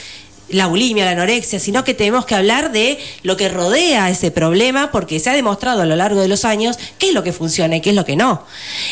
[0.52, 4.92] la bulimia, la anorexia, sino que tenemos que hablar de lo que rodea ese problema,
[4.92, 7.78] porque se ha demostrado a lo largo de los años qué es lo que funciona
[7.78, 8.44] y qué es lo que no.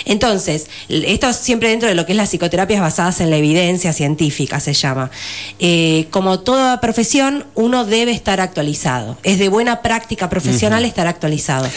[0.06, 4.60] Entonces, esto siempre dentro de lo que es las psicoterapias basadas en la evidencia científica,
[4.60, 5.12] se llama.
[5.60, 9.18] Eh, como toda profesión, uno debe estar actualizado.
[9.24, 11.68] Es de buena práctica profesional estar actualizado.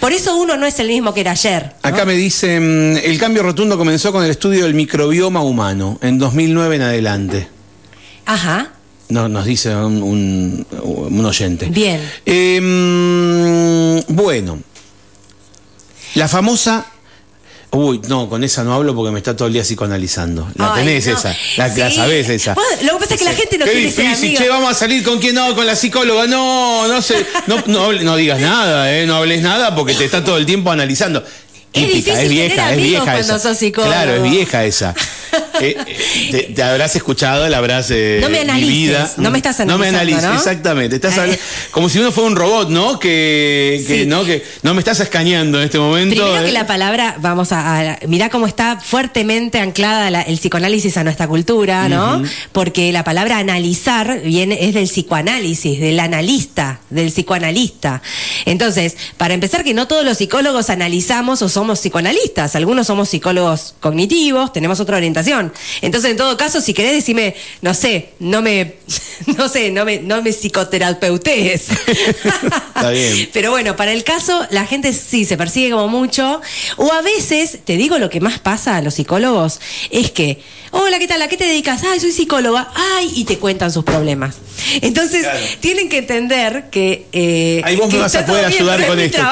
[0.00, 1.72] Por eso uno no es el mismo que era ayer.
[1.82, 6.76] Acá me dicen, el cambio rotundo comenzó con el estudio del microbioma humano, en 2009
[6.76, 7.48] en adelante.
[8.26, 8.72] Ajá
[9.08, 10.66] no, nos dice un,
[11.24, 11.66] oyente.
[11.66, 12.00] Bien.
[12.24, 14.58] Em, bueno,
[16.14, 16.86] la famosa
[17.74, 20.46] Uy, no, con esa no hablo porque me está todo el día psicoanalizando.
[20.56, 22.54] La tenés esa, la, sabés esa.
[22.82, 25.02] lo que pasa es que la gente no Qué quiere difícil, che, vamos a salir
[25.02, 26.26] con quién no, con la psicóloga.
[26.26, 30.22] No, no sé, no, no, no digas nada, eh, no hables nada porque te está
[30.22, 31.24] todo el tiempo analizando.
[31.72, 33.40] Es, es vieja, es vieja esa.
[33.72, 34.94] Claro, es vieja esa.
[35.62, 35.76] Eh,
[36.32, 39.78] eh, te, habrás escuchado, la habrás eh, No me analices, no me estás analizando, No
[39.78, 40.96] me analices, exactamente.
[40.96, 41.38] Estás
[41.70, 42.98] como si uno fuera un robot, ¿no?
[42.98, 46.16] Que, no que no me estás escaneando en este momento.
[46.16, 51.28] Primero que la palabra, vamos a, mirá cómo está fuertemente anclada el psicoanálisis a nuestra
[51.28, 52.22] cultura, ¿no?
[52.52, 58.02] Porque la palabra analizar viene es del psicoanálisis, del analista, del psicoanalista.
[58.44, 63.74] Entonces, para empezar que no todos los psicólogos analizamos o somos psicoanalistas, algunos somos psicólogos
[63.80, 65.51] cognitivos, tenemos otra orientación.
[65.80, 68.74] Entonces, en todo caso, si querés decirme, no sé, no me,
[69.36, 71.68] no sé, no me, no me psicoterapeutes.
[72.74, 73.28] Está bien.
[73.32, 76.40] Pero bueno, para el caso, la gente sí se persigue como mucho.
[76.76, 79.60] O a veces, te digo lo que más pasa a los psicólogos,
[79.90, 81.22] es que, hola, ¿qué tal?
[81.22, 81.82] ¿A qué te dedicas?
[81.84, 82.70] Ay, soy psicóloga.
[82.74, 84.36] Ay, y te cuentan sus problemas.
[84.80, 85.26] Entonces,
[85.60, 87.06] tienen que entender que.
[87.12, 89.22] Eh, Ahí vos me vas a poder ayudar con esto.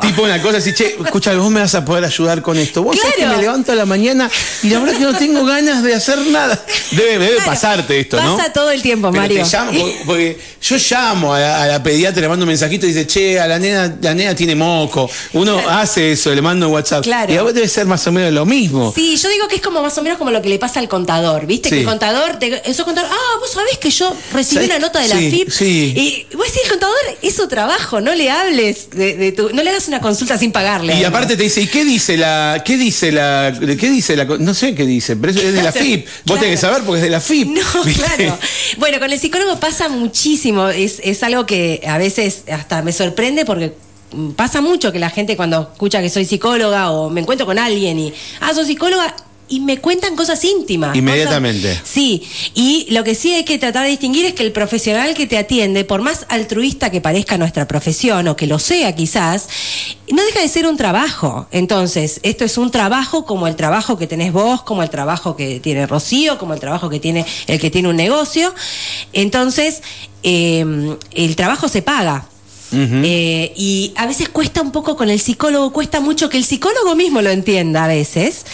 [0.00, 2.82] Tipo una cosa así, che, escucha, vos me vas a poder ayudar con esto.
[2.82, 4.30] Vos sabés que me levanto a la mañana
[4.62, 6.58] y la verdad que no tengo ganas de hacer nada.
[6.90, 8.36] Debe, debe pasarte esto, ¿no?
[8.36, 9.44] Pasa todo el tiempo, Mario.
[10.06, 13.58] porque, yo llamo a la, pediatra, le mando un mensajito y dice, che, a la
[13.58, 15.08] nena, la nena tiene moco.
[15.34, 17.06] Uno hace eso, le mando un WhatsApp.
[17.06, 18.92] Y a vos debe ser más o menos lo mismo.
[18.94, 20.88] Sí, yo digo que es como más o menos como lo que le pasa al
[20.88, 21.68] contador, ¿viste?
[21.70, 25.16] Que el contador, eso contador, ah, vos sabés que yo recibí una nota de la
[25.16, 25.48] FIP.
[25.60, 29.70] Y vos decís, el contador es su trabajo, no le hables de, tu, no le
[29.70, 30.94] hagas una consulta sin pagarle.
[30.98, 34.54] Y aparte te dice, ¿y qué dice la, qué dice la, qué dice la, no
[34.54, 36.06] sé qué dice, pero es de la FIP.
[36.24, 37.48] Vos tenés que saber porque es de la FIP.
[37.48, 38.38] No, claro.
[38.78, 40.68] Bueno, con el psicólogo pasa muchísimo.
[40.68, 43.74] Es, es algo que a veces hasta me sorprende porque
[44.36, 47.98] pasa mucho que la gente cuando escucha que soy psicóloga o me encuentro con alguien
[47.98, 49.14] y, ah, soy psicóloga,
[49.48, 50.96] y me cuentan cosas íntimas.
[50.96, 51.80] Inmediatamente.
[51.84, 52.22] sí,
[52.54, 55.38] y lo que sí hay que tratar de distinguir es que el profesional que te
[55.38, 59.48] atiende, por más altruista que parezca nuestra profesión o que lo sea quizás,
[60.10, 61.46] no deja de ser un trabajo.
[61.50, 65.60] Entonces, esto es un trabajo como el trabajo que tenés vos, como el trabajo que
[65.60, 68.54] tiene Rocío, como el trabajo que tiene el que tiene un negocio.
[69.12, 69.82] Entonces,
[70.22, 72.26] eh, el trabajo se paga.
[72.72, 76.94] Eh, y a veces cuesta un poco con el psicólogo, cuesta mucho que el psicólogo
[76.94, 78.44] mismo lo entienda a veces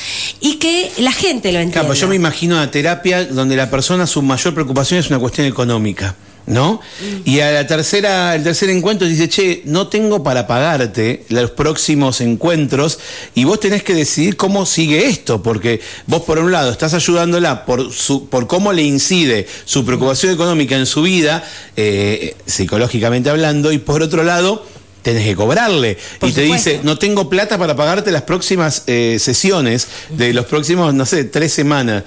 [0.41, 1.81] y que la gente lo entienda.
[1.81, 5.47] Claro, yo me imagino una terapia donde la persona su mayor preocupación es una cuestión
[5.47, 6.15] económica.
[6.47, 6.81] ¿No?
[7.25, 12.21] Y a la tercera, el tercer encuentro dice, che, no tengo para pagarte los próximos
[12.21, 12.99] encuentros
[13.35, 17.65] y vos tenés que decidir cómo sigue esto, porque vos por un lado estás ayudándola
[17.65, 21.45] por, su, por cómo le incide su preocupación económica en su vida,
[21.77, 24.67] eh, psicológicamente hablando, y por otro lado,
[25.05, 25.97] tenés que cobrarle.
[26.19, 26.71] Por y te supuesto.
[26.71, 31.25] dice, no tengo plata para pagarte las próximas eh, sesiones de los próximos, no sé,
[31.25, 32.03] tres semanas.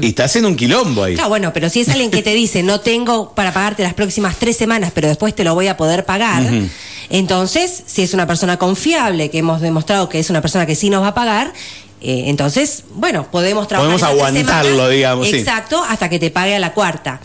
[0.00, 1.14] Y estás en un quilombo ahí.
[1.14, 4.36] Claro, bueno, pero si es alguien que te dice, no tengo para pagarte las próximas
[4.38, 6.44] tres semanas, pero después te lo voy a poder pagar,
[7.10, 10.90] entonces, si es una persona confiable, que hemos demostrado que es una persona que sí
[10.90, 11.54] nos va a pagar,
[12.00, 13.92] eh, entonces, bueno, podemos trabajar.
[13.92, 15.36] Podemos aguantarlo, semanas, digamos, sí.
[15.36, 17.20] Exacto, hasta que te pague a la cuarta.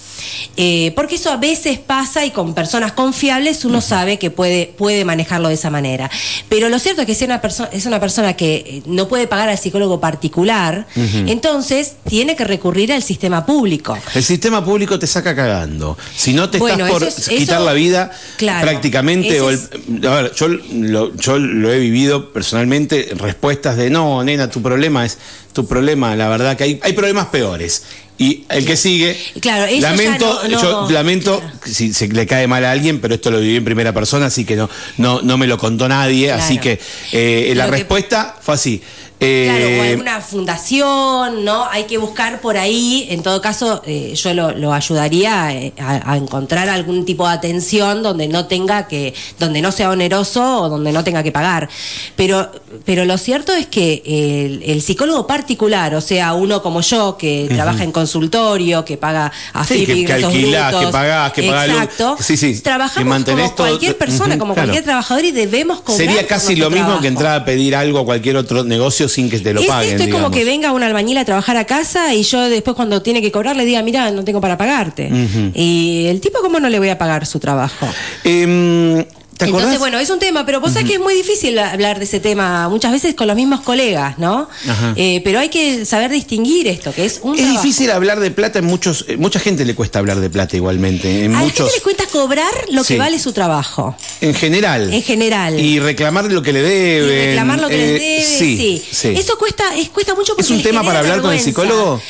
[0.55, 5.03] Eh, porque eso a veces pasa y con personas confiables uno sabe que puede, puede
[5.05, 6.09] manejarlo de esa manera.
[6.49, 9.49] Pero lo cierto es que si una es una persona que eh, no puede pagar
[9.49, 10.86] al psicólogo particular,
[11.27, 13.97] entonces tiene que recurrir al sistema público.
[14.13, 15.97] El sistema público te saca cagando.
[16.15, 19.41] Si no te Bueno, estás por es- quitar eso- la vida claro, prácticamente.
[19.41, 19.59] o el-
[20.07, 25.06] a ver, yo lo, yo lo he vivido personalmente, respuestas de no, nena, tu problema
[25.06, 25.17] es
[25.54, 26.15] tu problema.
[26.15, 27.84] La verdad que hay, hay problemas peores.
[28.17, 31.56] Y el que sigue, Claro, eso lamento, no- no- yo lamento claro.
[31.65, 34.45] si se le cae mal a alguien, pero esto lo viví en primera persona, así
[34.45, 36.32] que no, no, no me lo contó nadie.
[36.32, 36.80] Así que
[37.12, 38.82] eh, la que- respuesta fue así.
[39.23, 41.65] Claro, o Eh, alguna fundación, ¿no?
[41.69, 46.12] Hay que buscar por ahí, en todo caso, eh, yo lo, lo ayudaría eh, a,
[46.13, 50.69] a encontrar algún tipo de atención donde no tenga que, donde no sea oneroso o
[50.69, 51.69] donde no tenga que pagar.
[52.15, 52.51] Pero,
[52.86, 57.47] pero lo cierto es que el, el psicólogo particular, o sea, uno como yo que
[57.53, 62.17] trabaja en consultorio, que paga a Sí, que- que alquilás, que pagás, que pagás exacto,
[62.19, 64.67] Sí, sí, trabajamos como todo- cualquier persona, como claro.
[64.67, 68.05] cualquier trabajador y debemos cobrar Sería casi lo mismo que entrar a pedir algo a
[68.05, 69.91] cualquier otro negocio sin que te lo es paguen.
[69.91, 73.02] esto es como que venga un albañil a trabajar a casa y yo después cuando
[73.02, 75.10] tiene que cobrar le diga, mira, no tengo para pagarte.
[75.54, 77.88] Y el tipo, ¿cómo no le voy a pagar su trabajo?
[78.23, 79.04] Em,
[79.45, 82.19] Entonces, bueno, es un tema, pero vos sabés que es muy difícil hablar de ese
[82.19, 84.49] tema muchas veces con los mismos colegas, ¿no?
[84.95, 87.62] Eh, pero hay que saber distinguir esto, que es un es trabajo.
[87.63, 89.06] difícil hablar de plata en muchos.
[89.08, 91.25] eh, mucha gente le cuesta hablar de plata igualmente.
[91.25, 91.67] En A la muchos.
[91.67, 92.93] gente le cuesta cobrar lo Sí.
[92.93, 93.95] que vale su trabajo.
[94.21, 94.93] En general.
[94.93, 95.60] En general.
[95.60, 97.25] Y reclamar lo que le Y deben.
[97.27, 98.84] reclamar lo que eh, debe, sí, sí.
[98.91, 99.08] sí.
[99.10, 102.01] Eso cuesta, es, cuesta mucho porque un les tema para hablar con el psicólogo?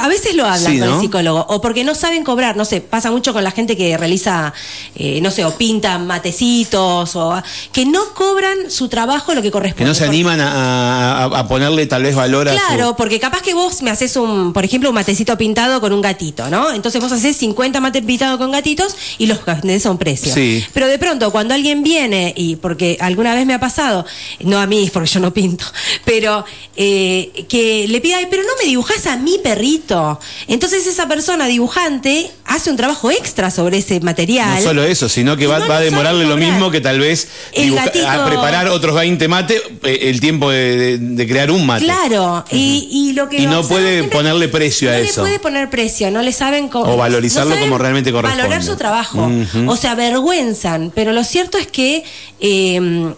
[0.00, 0.94] A veces lo hablan con ¿no?
[0.96, 3.96] el psicólogo, o porque no saben cobrar, no sé, pasa mucho con la gente que
[3.96, 4.52] realiza,
[4.94, 9.84] eh, no sé, o pintan matecitos, o que no cobran su trabajo lo que corresponde.
[9.84, 12.58] Que no se animan a, a- a ponerle tal vez valor a su.
[12.58, 16.00] Claro, porque capaz que vos me haces un, por ejemplo, un matecito pintado con un
[16.00, 16.72] gatito, ¿no?
[16.72, 20.32] Entonces vos haces 50 mates pintados con gatitos y los vendés a un precio.
[20.32, 20.64] Sí.
[20.72, 24.04] Pero de pronto, cuando alguien viene, y porque alguna vez me ha pasado,
[24.40, 25.64] no a mí, porque yo no pinto,
[26.04, 26.44] pero
[26.76, 30.18] eh, que le pida, "Ay, pero no me dibujás a mi perrito.
[30.48, 34.56] Entonces esa persona dibujante hace un trabajo extra sobre ese material.
[34.56, 36.51] No solo eso, sino que va, no va a demorarle lo cobrar.
[36.52, 40.50] Mismo que tal vez El dibuja- gatito- a preparar otros 20 mates eh, el tiempo
[40.50, 41.84] de, de- de crear un mate.
[41.84, 45.22] Claro, y, y lo que Y no o sea, puede ponerle precio a no eso.
[45.22, 46.92] le puede poner precio, no le saben cómo.
[46.92, 48.42] O valorizarlo no saben como realmente corresponde.
[48.42, 49.30] Valorar su trabajo.
[49.66, 50.92] O se avergüenzan.
[50.94, 52.04] Pero lo cierto es que.
[52.40, 53.12] eh,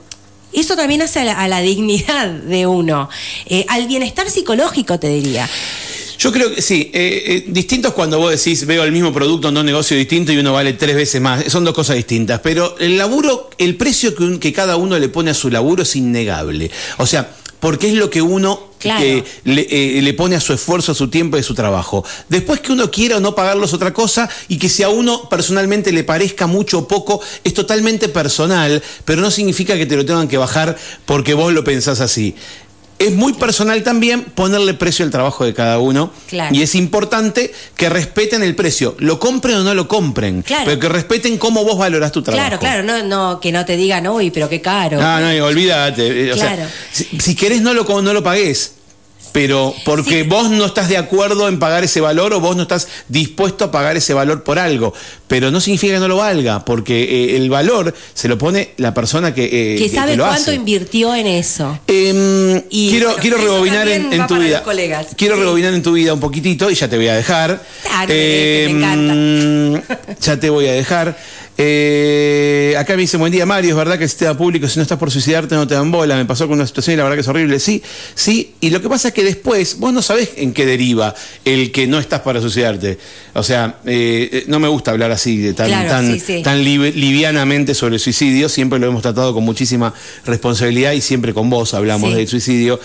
[0.52, 3.08] eso también hace a la, a la dignidad de uno,
[3.46, 5.48] eh, al bienestar psicológico, te diría.
[6.18, 6.90] Yo creo que sí.
[6.94, 10.34] eh, eh, distinto es cuando vos decís, veo el mismo producto en dos negocios distintos
[10.34, 11.44] y uno vale tres veces más.
[11.52, 12.40] Son dos cosas distintas.
[12.40, 15.82] Pero el laburo, el precio que, un- que cada uno le pone a su laburo
[15.82, 16.70] es innegable.
[16.98, 19.02] O sea, porque es lo que uno Claro.
[19.02, 22.04] eh, le, eh, le pone a su esfuerzo, a su tiempo y a su trabajo.
[22.28, 25.26] Después que uno quiera o no pagarlo es otra cosa y que si a uno
[25.30, 30.04] personalmente le parezca mucho o poco es totalmente personal, pero no significa que te lo
[30.04, 32.34] tengan que bajar porque vos lo pensás así.
[32.98, 36.54] Es muy personal también ponerle precio al trabajo de cada uno Claro.
[36.54, 40.62] y es importante que respeten el precio, lo compren o no lo compren, Claro.
[40.66, 42.58] pero que respeten cómo vos valorás tu trabajo.
[42.58, 43.02] Claro, claro, no,
[43.34, 45.00] no, que no te digan, uy, pero qué caro.
[45.00, 46.26] No, no, olvídate.
[46.28, 46.70] eh, o sea, Claro.
[46.92, 48.72] si, si querés no lo, no lo pagues.
[49.34, 50.28] Pero porque Sí.
[50.28, 53.72] vos no estás de acuerdo en pagar ese valor o vos no estás dispuesto a
[53.72, 54.94] pagar ese valor por algo.
[55.26, 58.94] Pero no significa que no lo valga, porque eh, el valor se lo pone la
[58.94, 59.44] persona que,
[59.74, 60.54] eh, que sabe lo cuánto hace.
[60.54, 61.80] invirtió en eso.
[61.88, 64.62] Em, Y, quiero eso rebobinar en, tu vida.
[65.16, 65.40] Quiero Sí.
[65.40, 67.60] rebobinar en tu vida un poquitito y ya te voy a dejar.
[68.06, 69.82] Que me Em,
[70.20, 71.16] ya te voy a dejar.
[71.56, 74.82] Eh, acá me dice, buen día Mario, es verdad que el sistema público, si no
[74.82, 77.16] estás por suicidarte no te dan bola, me pasó con una situación y la verdad
[77.16, 77.60] que es horrible.
[77.60, 77.80] Sí,
[78.14, 81.14] sí, y lo que pasa es que después vos no sabés en qué deriva
[81.44, 82.98] el que no estás para suicidarte.
[83.34, 86.42] O sea, eh, eh, no me gusta hablar así, de tan, Claro, tan, sí, sí.
[86.42, 89.94] tan liv- livianamente sobre el suicidio, siempre lo hemos tratado con muchísima
[90.26, 92.16] responsabilidad y siempre con vos hablamos Sí.
[92.16, 92.80] del suicidio.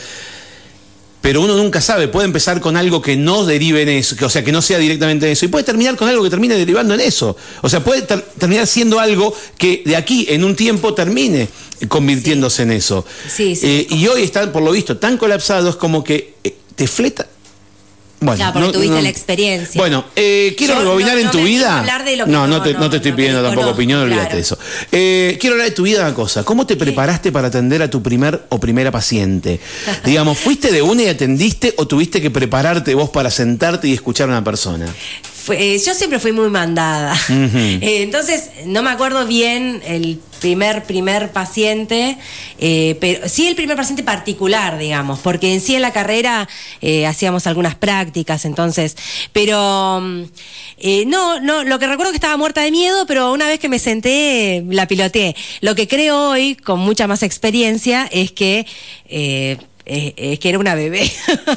[1.22, 4.30] Pero uno nunca sabe, puede empezar con algo que no derive en eso, que, o
[4.30, 6.94] sea, que no sea directamente en eso, y puede terminar con algo que termine derivando
[6.94, 7.36] en eso.
[7.62, 11.50] O sea, puede ter- terminar siendo algo que de aquí en un tiempo termine
[11.90, 13.06] convirtiéndose en eso.
[13.28, 13.66] Sí, sí.
[13.68, 17.28] Eh, y hoy están, por lo visto, tan colapsados como que eh, te fleta.
[18.22, 19.80] Bueno, Claro, porque tuviste la experiencia.
[19.80, 21.58] Bueno, eh, quiero Yo rebobinar no- en tu vida.
[21.68, 24.36] quiero hablar de lo que no, no, te, te estoy pidiendo tampoco opinión, olvídate claro.
[24.36, 24.60] de eso.
[24.92, 26.44] Eh, quiero hablar de tu vida una cosa.
[26.44, 29.60] ¿Cómo te preparaste para atender a tu primer o primera paciente?
[30.04, 34.28] Digamos, ¿fuiste de una y atendiste o tuviste que prepararte vos para sentarte y escuchar
[34.28, 34.86] a una persona?
[35.50, 37.20] Fue- eh, yo siempre fui muy mandada.
[37.82, 42.18] Eh, entonces, no me acuerdo bien el primer, primer paciente,
[42.60, 46.48] eh, pero sí el primer paciente particular, digamos, porque en sí en la carrera
[46.82, 48.96] eh, hacíamos algunas prácticas, entonces,
[49.34, 50.24] pero mm,
[50.78, 53.70] eh, no, no, lo que recuerdo que estaba muerta de miedo, pero una vez que
[53.70, 55.36] me senté, la piloteé.
[55.62, 58.68] Lo que creo hoy, con mucha más experiencia, es que,
[59.06, 61.12] es que era una bebé,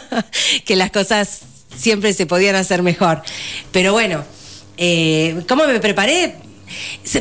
[0.65, 1.43] que las cosas
[1.77, 3.23] siempre se podían hacer mejor.
[3.71, 4.25] Pero bueno,
[4.77, 6.37] eh, ¿cómo me preparé?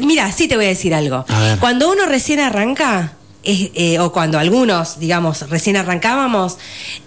[0.02, 1.26] Mira, sí te voy a decir algo.
[1.28, 1.58] A.
[1.60, 6.58] Cuando uno recién arranca, eh, o cuando algunos, digamos, recién arrancábamos,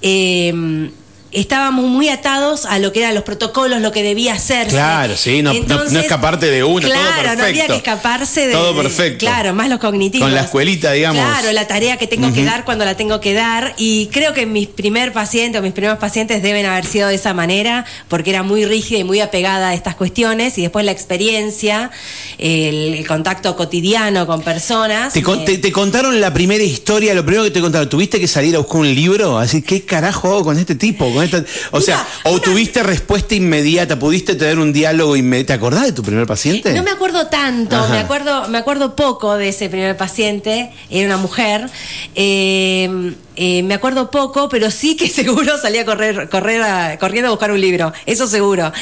[0.02, 0.90] eh,
[1.34, 4.70] estábamos muy atados a lo que eran los protocolos, lo que debía hacerse.
[4.70, 7.72] Claro, sí, no- no- no escaparte de una, todo Claro, no había perfecto.
[7.72, 8.52] que escaparse de.
[8.52, 9.18] Todo de- perfecto.
[9.26, 10.26] claro, más los cognitivos.
[10.26, 11.22] Con la escuelita, digamos.
[11.22, 13.74] Claro, la tarea que tengo que dar cuando la tengo que dar.
[13.76, 17.34] Y creo que mis primer pacientes o mis primeros pacientes deben haber sido de esa
[17.34, 20.56] manera, porque era muy rígida y muy apegada a estas cuestiones.
[20.58, 21.90] Y después la experiencia,
[22.38, 25.12] el, el contacto cotidiano con personas.
[25.12, 28.54] ¿Te, con- te contaron la primera historia, lo primero que te contaron, ¿tuviste que salir
[28.54, 29.38] a buscar un libro?
[29.38, 31.12] Así, ¿qué carajo hago con este tipo?
[31.12, 31.44] Con esta...
[31.70, 35.46] O sea, Mira, o una- tuviste respuesta inmediata, pudiste tener un diálogo inmediato.
[35.48, 36.72] ¿Te acordás de tu primer paciente?
[36.72, 37.88] No me acuerdo tanto, Ajá.
[37.92, 41.68] me acuerdo, me acuerdo poco de ese primer paciente, era una mujer.
[42.14, 47.28] eh, eh, me acuerdo poco, pero sí que seguro salía a correr, correr a- corriendo
[47.28, 48.72] a buscar un libro, eso seguro.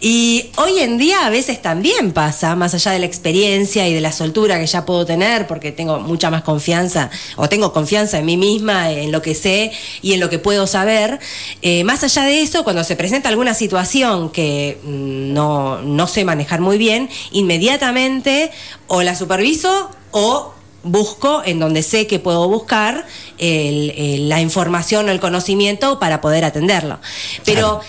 [0.00, 4.00] Y hoy en día a veces también pasa, más allá de la experiencia y de
[4.00, 8.26] la soltura que ya puedo tener, porque tengo mucha más confianza, o tengo confianza en
[8.26, 11.18] mí misma, en lo que sé y en lo que puedo saber.
[11.62, 16.24] eh, más allá de eso, cuando se presenta alguna situación que mm, no, no sé
[16.24, 18.50] manejar muy bien, inmediatamente
[18.86, 23.06] o la superviso o busco en donde sé que puedo buscar
[23.38, 26.98] el- el- la información o el conocimiento para poder atenderlo.
[27.44, 27.80] Pero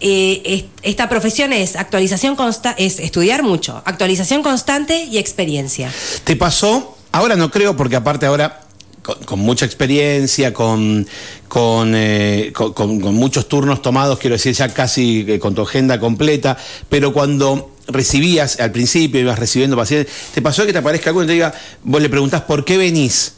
[0.00, 5.92] eh, es- esta profesión es actualización consta es estudiar mucho, actualización constante y experiencia.
[6.24, 6.96] ¿Te pasó?
[7.12, 8.62] Ahora no creo, porque aparte ahora,
[9.02, 11.06] con, con mucha experiencia, con,
[11.48, 15.62] con, eh, con- con- con muchos turnos tomados, quiero decir, ya casi eh, con tu
[15.62, 16.56] agenda completa,
[16.88, 21.26] pero cuando recibías, al principio ibas recibiendo pacientes, ¿te pasó que te aparezca alguno y
[21.28, 23.34] te diga, vos le preguntás por qué venís?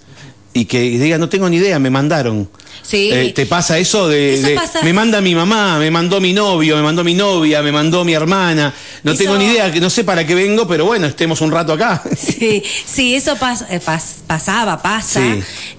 [0.52, 2.48] Y que diga, no tengo ni idea, me mandaron.
[2.82, 3.10] Sí.
[3.12, 4.82] Eh, ¿Te pasa eso de, Eso de, pasa.
[4.82, 8.12] me manda mi mamá, me mandó mi novio, me mandó mi novia, me mandó mi
[8.14, 8.74] hermana?
[9.02, 11.50] No Eso- tengo ni idea, que no sé para qué vengo, pero bueno, estemos un
[11.52, 12.02] rato acá.
[12.16, 15.20] Sí, sí, eso pas- eh, pas- pasaba, pasa.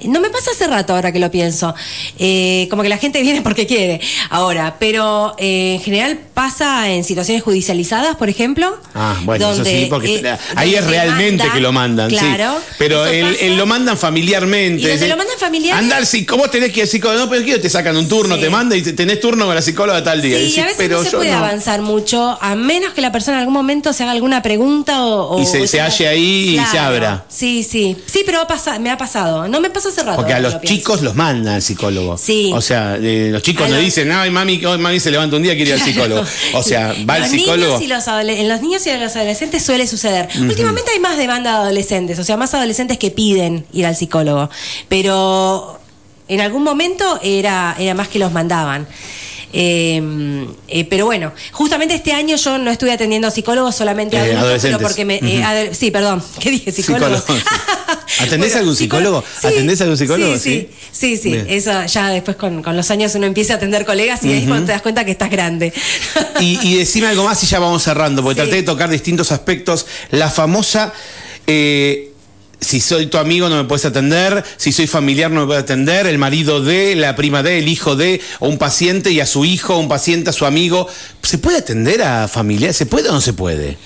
[0.03, 1.73] No me pasa hace rato ahora que lo pienso.
[2.19, 7.03] Eh, como que la gente viene porque quiere ahora, pero eh, en general pasa en
[7.03, 8.77] situaciones judicializadas, por ejemplo.
[8.93, 10.23] Ah, bueno, eso sí, porque
[10.55, 12.75] ahí es realmente manda, que lo mandan, claro, sí.
[12.77, 14.81] Pero él, lo mandan familiarmente.
[14.83, 17.61] Y donde lo mandan familiar- Anda al psicólogo, vos tenés que psicólogo, no, pero quiero,
[17.61, 18.41] te sacan un turno, Sí.
[18.41, 20.37] te manda y te- tenés turno con la psicóloga tal día.
[20.37, 21.37] Sí, Y decís, a veces pero no se puede no.
[21.37, 25.35] avanzar mucho, a menos que la persona en algún momento se haga alguna pregunta o...
[25.37, 27.25] o- Y se- se halle ahí y se abra.
[27.29, 27.95] Sí, sí.
[28.05, 29.47] Sí, pero pasa- me ha pasado.
[29.47, 30.17] No me pasa hace rato.
[30.17, 32.17] Porque a los lo chicos los mandan al psicólogo.
[32.17, 32.51] Sí.
[32.53, 35.43] O sea, eh, los chicos A no dicen, ay, mami, hoy mami se levanta un
[35.43, 36.23] día quiere ir al psicólogo.
[36.53, 37.79] O sea, va al psicólogo.
[37.81, 40.27] y los en los niños y en los adolescentes suele suceder.
[40.39, 44.49] Últimamente hay más demanda de adolescentes, o sea, más adolescentes que piden ir al psicólogo.
[44.89, 45.79] Pero
[46.27, 48.87] en algún momento era, era más que los mandaban.
[49.55, 54.19] Eh, eh, pero bueno, justamente este año yo no estuve atendiendo a psicólogos solamente Eh,
[54.19, 54.77] adultos, adolescentes.
[54.79, 55.19] pero porque me.
[55.21, 56.71] eh, sí, perdón, ¿qué dije?
[56.71, 57.19] Psicólogos.
[57.19, 57.45] Psicólogos,
[58.07, 58.23] sí.
[58.23, 59.23] ¿Atendés a algún psicólogo?
[59.41, 60.37] Sí, ¿Atendés a algún psicólogo?
[60.39, 61.29] Sí, sí, sí, sí.
[61.33, 61.45] Bien.
[61.49, 64.47] Eso ya después con, con los años uno empieza a atender colegas y ahí es
[64.47, 65.71] cuando te das cuenta que estás grande.
[66.39, 69.85] Y, y decime algo más y ya vamos cerrando, porque traté de tocar distintos aspectos.
[70.09, 70.93] La famosa,
[71.45, 72.12] eh,
[72.63, 76.07] si soy tu amigo no me puedes atender, si soy familiar no me puedes atender,
[76.07, 79.45] el marido de, la prima de, el hijo de, o un paciente y a su
[79.45, 80.87] hijo, un paciente a su amigo.
[81.21, 82.77] ¿Se puede atender a familiares?
[82.77, 83.77] ¿Se puede o no se puede?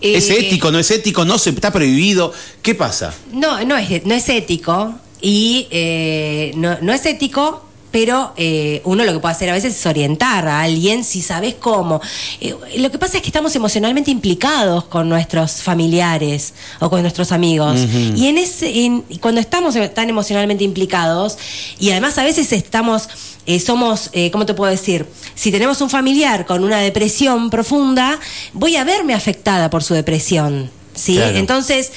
[0.00, 2.32] ¿Es Eh, ético, no es ético, no se está prohibido?
[2.62, 3.14] ¿Qué pasa?
[3.32, 9.04] No, no es, no es ético y eh, no, no es ético, pero eh, uno
[9.04, 12.02] lo que puede hacer a veces es orientar a alguien si sabes cómo.
[12.42, 17.32] Eh, lo que pasa es que estamos emocionalmente implicados con nuestros familiares o con nuestros
[17.32, 17.80] amigos.
[18.14, 21.38] Y en ese, en, cuando estamos tan emocionalmente implicados,
[21.78, 23.08] y además a veces estamos
[23.46, 25.06] eh, somos, ¿cómo te puedo decir?
[25.34, 28.20] Si tenemos un familiar con una depresión profunda,
[28.52, 30.70] voy a verme afectada por su depresión.
[30.94, 31.14] ¿sí?
[31.14, 31.38] Claro.
[31.38, 31.92] Entonces,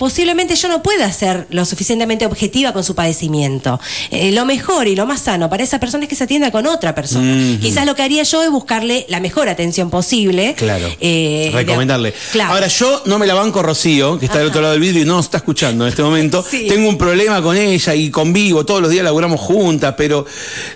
[0.00, 3.78] posiblemente yo no pueda ser lo suficientemente objetiva con su padecimiento.
[4.10, 6.66] Eh, lo mejor y lo más sano para esa persona es que se atienda con
[6.66, 7.58] otra persona.
[7.60, 10.54] Quizás lo que haría yo es buscarle la mejor atención posible.
[10.56, 10.88] Claro.
[11.00, 12.12] Eh, Recomendarle.
[12.12, 12.54] de- Claro.
[12.54, 15.04] Ahora, yo no me la banco Rocío, que está del otro lado del vidrio y
[15.04, 16.42] no nos está escuchando en este momento.
[16.50, 16.66] Sí.
[16.66, 20.24] Tengo un problema con ella y convivo, todos los días laburamos juntas, pero.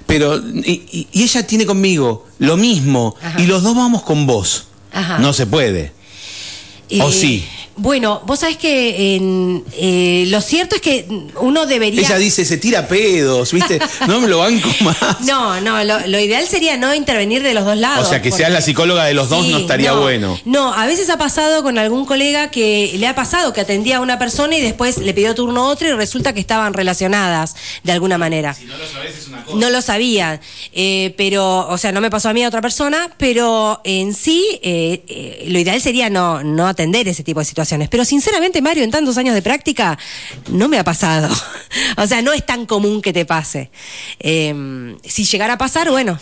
[0.07, 3.41] pero y, y- y ella tiene conmigo lo mismo Ajá.
[3.41, 4.67] y los dos vamos con vos.
[4.93, 5.19] Ajá.
[5.19, 5.93] No se puede.
[7.01, 7.45] ¿O sí?
[7.77, 11.07] Bueno, vos sabés que en, eh, lo cierto es que
[11.41, 12.01] uno debería...
[12.03, 13.81] Ella dice, se tira pedos, ¿viste?
[14.07, 14.97] No me lo banco más.
[15.23, 18.07] No, no, lo, lo ideal sería no intervenir de los dos lados.
[18.07, 20.39] O sea, que porque- seas la psicóloga de los dos Sí, no estaría bueno.
[20.45, 24.01] No, a veces ha pasado con algún colega que le ha pasado que atendía a
[24.01, 27.91] una persona y después le pidió turno a otro y resulta que estaban relacionadas de
[27.93, 28.57] alguna manera.
[28.67, 29.59] no lo sabes es una cosa.
[29.59, 30.41] No lo sabía,
[30.73, 34.61] eh, pero, o sea, no me pasó a mí a otra persona, pero en sí
[34.63, 37.64] eh, eh, lo ideal sería no, no atender ese tipo de situaciones.
[37.91, 39.99] Pero sinceramente, Mario, en tantos años de práctica,
[40.49, 41.35] no me ha pasado.
[41.97, 43.71] o sea, no es tan común que te pase.
[44.19, 46.19] Eh, si llegara a pasar, bueno,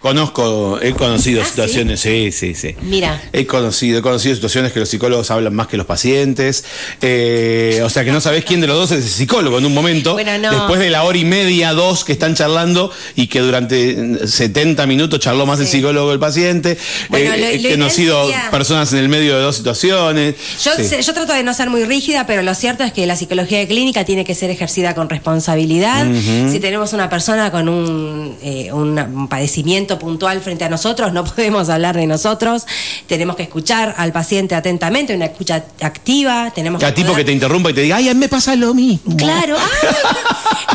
[0.00, 2.76] Conozco, he conocido Ah, situaciones, sí, sí, sí.
[2.82, 3.20] Mira.
[3.32, 6.64] He conocido, he conocido situaciones que los psicólogos hablan más que los pacientes.
[7.00, 9.74] eh, o sea que no sabés quién de los dos es el psicólogo en un
[9.74, 10.12] momento.
[10.12, 10.50] Bueno, no.
[10.50, 15.18] Después de la hora y media, dos que están charlando y que durante 70 minutos
[15.18, 16.76] charló más el psicólogo que el paciente.
[17.08, 20.34] Bueno, Eh, lo- he conocido sería- personas en el medio de dos situaciones.
[20.62, 20.84] Yo, Sí.
[20.86, 23.58] sé- yo trato de no ser muy rígida, pero lo cierto es que la psicología
[23.58, 26.06] de clínica tiene que ser ejercida con responsabilidad.
[26.52, 31.24] Si tenemos una persona con un, eh, un- un padecimiento puntual frente a nosotros, no
[31.34, 32.66] podemos hablar de nosotros.
[33.06, 36.50] Tenemos que escuchar al paciente atentamente, una escucha activa.
[36.54, 38.56] Tenemos Cada tipo poder- que te interrumpa y te diga, ay, a mí me pasa
[38.56, 39.16] lo mismo.
[39.16, 39.88] Claro, ¡ay!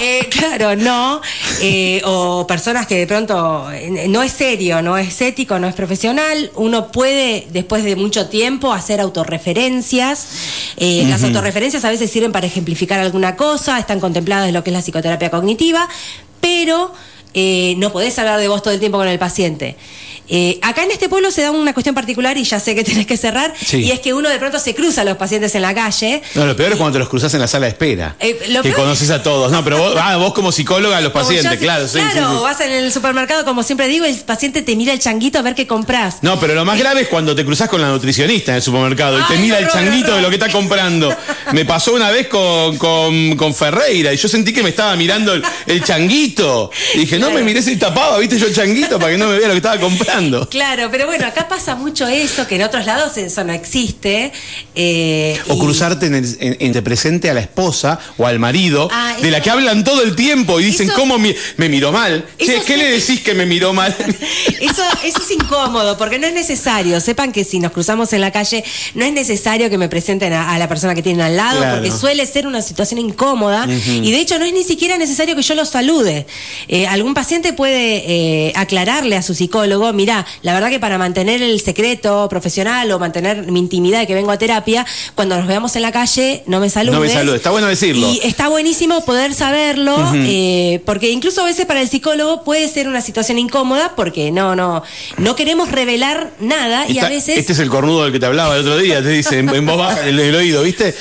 [0.03, 1.21] Eh, claro, no.
[1.61, 5.75] Eh, o personas que de pronto eh, no es serio, no es ético, no es
[5.75, 6.49] profesional.
[6.55, 10.27] Uno puede, después de mucho tiempo, hacer autorreferencias.
[10.77, 14.71] Eh, Las autorreferencias a veces sirven para ejemplificar alguna cosa, están contempladas en lo que
[14.71, 15.87] es la psicoterapia cognitiva,
[16.39, 16.91] pero
[17.33, 19.75] eh, no podés hablar de vos todo el tiempo con el paciente.
[20.33, 23.05] Eh, acá en este pueblo se da una cuestión particular y ya sé que tenés
[23.05, 23.77] que cerrar, Sí.
[23.83, 26.21] y es que uno de pronto se cruza a los pacientes en la calle.
[26.35, 28.15] No, lo peor es cuando te los cruzas en la sala de espera.
[28.19, 29.51] Eh, lo que peor- conoces a todos.
[29.51, 32.37] No, pero vos, ah, vos como psicóloga a los Como pacientes, yo, claro, sí, Claro,
[32.37, 32.43] sí.
[32.43, 35.53] vas en el supermercado, como siempre digo, el paciente te mira el changuito a ver
[35.53, 36.19] qué compras.
[36.21, 39.19] No, pero lo más grave es cuando te cruzas con la nutricionista en el supermercado
[39.19, 41.13] y te mira el changuito de lo que está comprando.
[41.51, 45.33] Me pasó una vez con, con, con Ferreira y yo sentí que me estaba mirando
[45.33, 46.71] el, el changuito.
[46.95, 49.37] Y dije, no me mires el tapado, viste yo el changuito para que no me
[49.37, 50.20] vea lo que estaba comprando.
[50.49, 54.31] Claro, pero bueno, acá pasa mucho eso, que en otros lados eso no existe.
[54.75, 59.15] eh, O y- cruzarte en, el, en- presente a la esposa o al marido, Ah,
[59.21, 62.25] de la que hablan todo el tiempo y dicen, Eso- ¿cómo me miró mal?
[62.39, 63.95] Che, ¿qué le decís que me miró mal?
[64.59, 66.99] Eso, eso es incómodo, porque no es necesario.
[66.99, 68.63] Sepan que si nos cruzamos en la calle,
[68.95, 71.75] no es necesario que me presenten a, a la persona que tienen al lado, Claro.
[71.77, 73.67] porque suele ser una situación incómoda.
[73.67, 76.25] Y de hecho, no es ni siquiera necesario que yo los salude.
[76.67, 78.03] Eh, algún paciente puede
[78.47, 80.10] eh, aclararle a su psicólogo: mira,
[80.41, 84.31] la verdad que para mantener el secreto profesional o mantener mi intimidad de que vengo
[84.31, 84.85] a terapia,
[85.15, 86.95] cuando nos veamos en la calle, no me saludes.
[86.99, 87.37] No me saludes.
[87.37, 88.07] Está bueno decirlo.
[88.07, 92.87] Y está buenísimo poder saberlo, eh, porque incluso a veces para el psicólogo puede ser
[92.87, 94.83] una situación incómoda, porque no, no,
[95.17, 97.37] no queremos revelar nada y Está- a veces.
[97.37, 99.65] Este es el cornudo del que te hablaba el otro día, te dice en, en
[99.65, 100.95] voz baja, en el oído, ¿viste?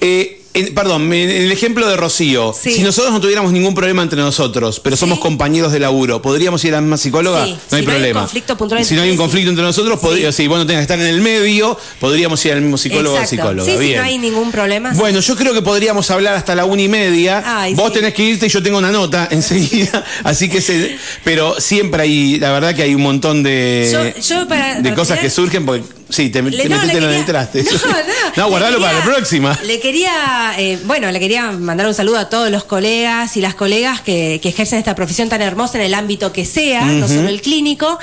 [0.00, 2.72] Eh, en- perdón, en el ejemplo de Rocío, Sí.
[2.72, 5.22] si nosotros no tuviéramos ningún problema entre nosotros, pero somos Sí.
[5.22, 7.44] compañeros de laburo, ¿podríamos ir a la misma psicóloga?
[7.44, 8.20] Sí, no hay si no hay problema.
[8.22, 10.92] conflicto puntual si no hay un conflicto entre nosotros, podría, si vos no tengas que
[10.92, 13.70] estar en el medio, podríamos ir al mismo psicólogo o psicóloga.
[13.70, 13.98] Sí, Bien.
[13.98, 14.92] no hay ningún problema.
[14.94, 17.42] Bueno, yo creo que podríamos hablar hasta la una y media.
[17.46, 20.04] Ay, Vos tenés que irte y yo tengo una nota enseguida.
[20.24, 24.48] Así que se, pero siempre hay, la verdad que hay un montón de, Yo- yo
[24.48, 27.10] para- de para cosas terminar- que surgen porque sí, te, no, metiste le en el
[27.10, 27.62] quería- traste.
[27.72, 27.96] No, no.
[28.36, 29.58] No, guardalo para la quería- próxima.
[29.64, 33.54] Le quería, eh, bueno, le quería mandar un saludo a todos los colegas y las
[33.54, 37.28] colegas que, que ejercen esta profesión tan hermosa en el ámbito que sea, no solo
[37.28, 37.98] el clínico.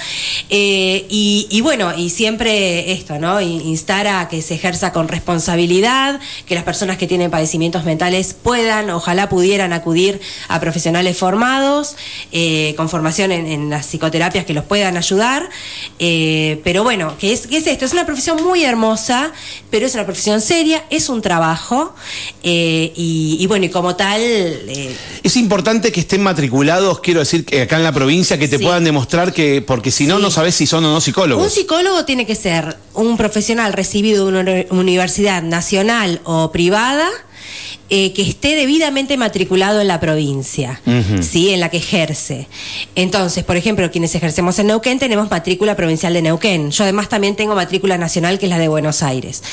[0.50, 3.40] Eh, y, y bueno, y siempre esto, ¿no?
[3.42, 8.34] In- Instar a que se ejerza con responsabilidad, que las personas que tienen padecimientos mentales
[8.34, 11.96] puedan, ojalá pudieran acudir a profesionales formados,
[12.32, 15.50] eh, con formación en, en las psicoterapias que los puedan ayudar.
[16.00, 17.86] Pero bueno, ¿qué es, qué es esto?
[17.86, 19.32] Es una profesión muy hermosa,
[19.70, 21.94] pero es una profesión seria, es un trabajo,
[22.44, 24.22] eh, y, y bueno, y como tal...
[24.22, 28.58] eh, Es importante que estén matriculados, quiero decir, que acá en la provincia, que te
[28.58, 28.64] Sí.
[28.64, 30.22] puedan demostrar que, porque si no, Sí.
[30.24, 31.44] no sabes si son o no psicólogos.
[31.44, 37.08] Un psicólogo tiene que ser un profesional recibido de una uni- universidad nacional o privada
[37.90, 40.82] eh, que esté debidamente matriculado en la provincia.
[41.22, 41.50] ¿sí?
[41.50, 42.48] en la que ejerce.
[42.96, 46.72] Entonces, por ejemplo, quienes ejercemos en Neuquén tenemos matrícula provincial de Neuquén.
[46.72, 49.44] Yo además también tengo matrícula nacional, que es la de Buenos Aires.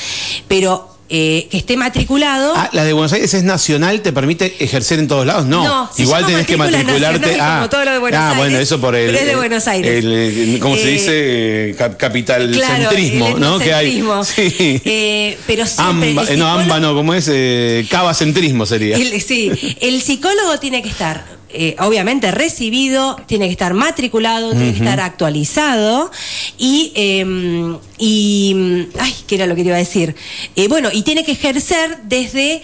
[0.47, 2.53] Pero eh, que esté matriculado...
[2.55, 5.45] Ah, la de Buenos Aires es nacional, ¿te permite ejercer en todos lados?
[5.45, 7.37] No, No, igual tenés que matricularte.
[7.39, 9.15] ah, como todo lo de Buenos ah, bueno, eso por el.
[9.15, 10.03] es de Buenos Aires.
[10.03, 11.75] el, ¿Cómo se Eh, dice?
[11.77, 13.59] Cap- Capital Claro, centrismo, el ¿no?
[13.59, 14.03] Que hay.
[14.25, 14.81] Sí.
[14.85, 17.29] Eh, pero siempre Amba- no, amba no, ¿cómo es?
[17.31, 18.97] Eh, cabacentrismo sería.
[18.97, 19.51] Sí,
[19.81, 21.23] el psicólogo tiene que estar,
[21.57, 26.11] eh, obviamente, recibido, tiene que estar matriculado, tiene que estar actualizado
[26.57, 30.15] y, eh, y, ay, ¿qué era lo que te iba a decir?
[30.55, 32.61] Eh, bueno, y tiene que ejercer desde...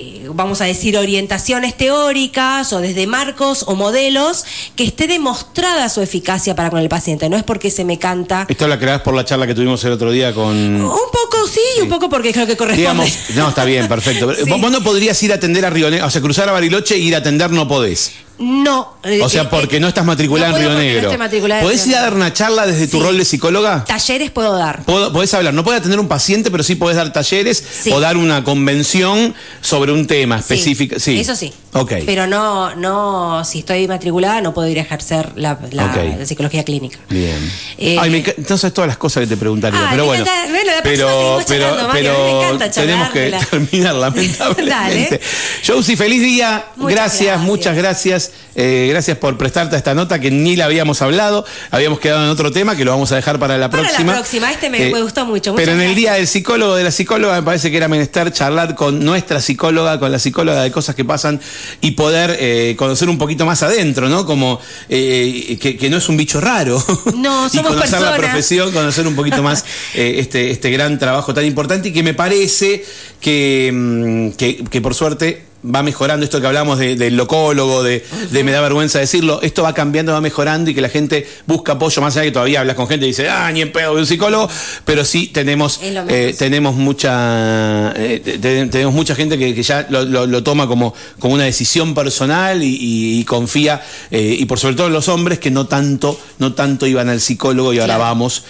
[0.00, 4.44] eh, vamos a decir, orientaciones teóricas o desde marcos o modelos
[4.76, 7.28] que esté demostrada su eficacia para con el paciente.
[7.28, 8.46] No es porque se me canta.
[8.48, 10.54] Esto la creás por la charla que tuvimos el otro día con.
[10.54, 12.80] Un poco sí y un poco porque creo que corresponde.
[12.80, 14.28] Digamos, no, está bien, perfecto.
[14.38, 14.48] Sí.
[14.48, 16.98] Vos no podrías ir a atender a Río Negro, o sea, cruzar a Bariloche e
[16.98, 18.12] ir a atender no podés.
[18.38, 18.94] No.
[19.02, 21.12] eh, O sea, eh, porque no estás matriculada no en Río no Negro.
[21.12, 23.84] en ¿Podés ir a dar una charla desde tu rol de psicóloga?
[23.84, 24.84] Talleres puedo dar.
[24.84, 27.90] Pod- Podés hablar, no podés atender un paciente, pero sí podés dar talleres Sí.
[27.90, 31.00] o dar una convención sobre un tema Sí, específico.
[31.00, 31.52] Sí, Eso sí.
[31.74, 31.92] Ok.
[32.06, 35.96] Pero no, no, si estoy matriculada no puedo ir a ejercer la, la- Ok.
[36.18, 36.98] la psicología clínica.
[37.10, 37.36] Bien.
[37.76, 40.24] Eh, Ay, me entonces todas las cosas que te preguntaría, Ah, pero me bueno.
[40.24, 43.94] encanta- bueno, la pero pero, Mario, me pero encanta tenemos que terminar,
[44.48, 45.20] lamentablemente.
[45.66, 46.66] Josie, feliz día.
[46.76, 47.40] Muchas gracias, gracias.
[47.46, 48.32] muchas gracias.
[48.54, 51.44] Eh, gracias por prestarte a esta nota que ni la habíamos hablado.
[51.70, 54.12] Habíamos quedado en otro tema que lo vamos a dejar para la Para la próxima.
[54.12, 55.96] Eh, próxima, este me- me gustó mucho, Pero en el gracias.
[55.96, 60.00] día del psicólogo, de la psicóloga, me parece que era menester charlar con nuestra psicóloga,
[60.00, 61.40] con la psicóloga de cosas que pasan
[61.80, 64.26] y poder eh, conocer un poquito más adentro, ¿no?
[64.26, 66.82] Como eh, que, que no es un bicho raro.
[67.16, 71.34] No, y somos conocer la profesión, conocer un poquito más eh, este, este gran trabajo
[71.34, 72.84] tan importante y que me parece
[73.20, 78.04] que, mm, que, que por suerte va mejorando esto que hablamos de- del locólogo, de,
[78.30, 81.72] de me da vergüenza decirlo, esto va cambiando, va mejorando y que la gente busca
[81.72, 83.94] apoyo, más allá de que todavía hablas con gente y dice, ah, ni en pedo
[83.94, 84.48] de un psicólogo,
[84.84, 89.86] pero sí tenemos, eh, tenemos mucha eh, te- te- tenemos mucha gente que, que ya
[89.90, 94.44] lo, lo- lo toma como, como una decisión personal y, y- y confía, eh, y
[94.46, 97.96] por sobre todo los hombres que no tanto, no tanto iban al psicólogo y ahora
[97.96, 98.10] Claro.
[98.14, 98.44] vamos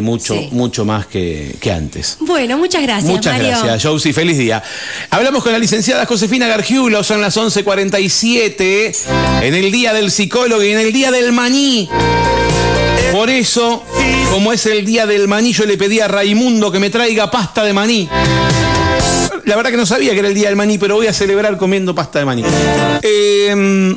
[0.00, 0.48] mucho, Sí.
[0.52, 2.16] mucho más que, que antes.
[2.20, 3.48] Bueno, muchas gracias, Muchas Mario.
[3.50, 4.12] gracias, Josie.
[4.12, 4.62] Feliz día.
[5.10, 10.70] Hablamos con la licenciada Josefina Gargiulo, son las 11.47, en el día del psicólogo y
[10.70, 11.88] en el día del maní.
[13.10, 13.82] Por eso,
[14.30, 17.64] como es el día del maní, yo le pedí a Raimundo que me traiga pasta
[17.64, 18.08] de maní.
[19.46, 21.58] La verdad que no sabía que era el día del maní, pero voy a celebrar
[21.58, 22.44] comiendo pasta de maní.
[23.02, 23.96] Eh,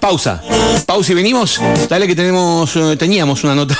[0.00, 0.42] pausa.
[0.84, 1.62] Pausa y venimos.
[1.88, 3.74] Dale que tenemos, eh, teníamos una nota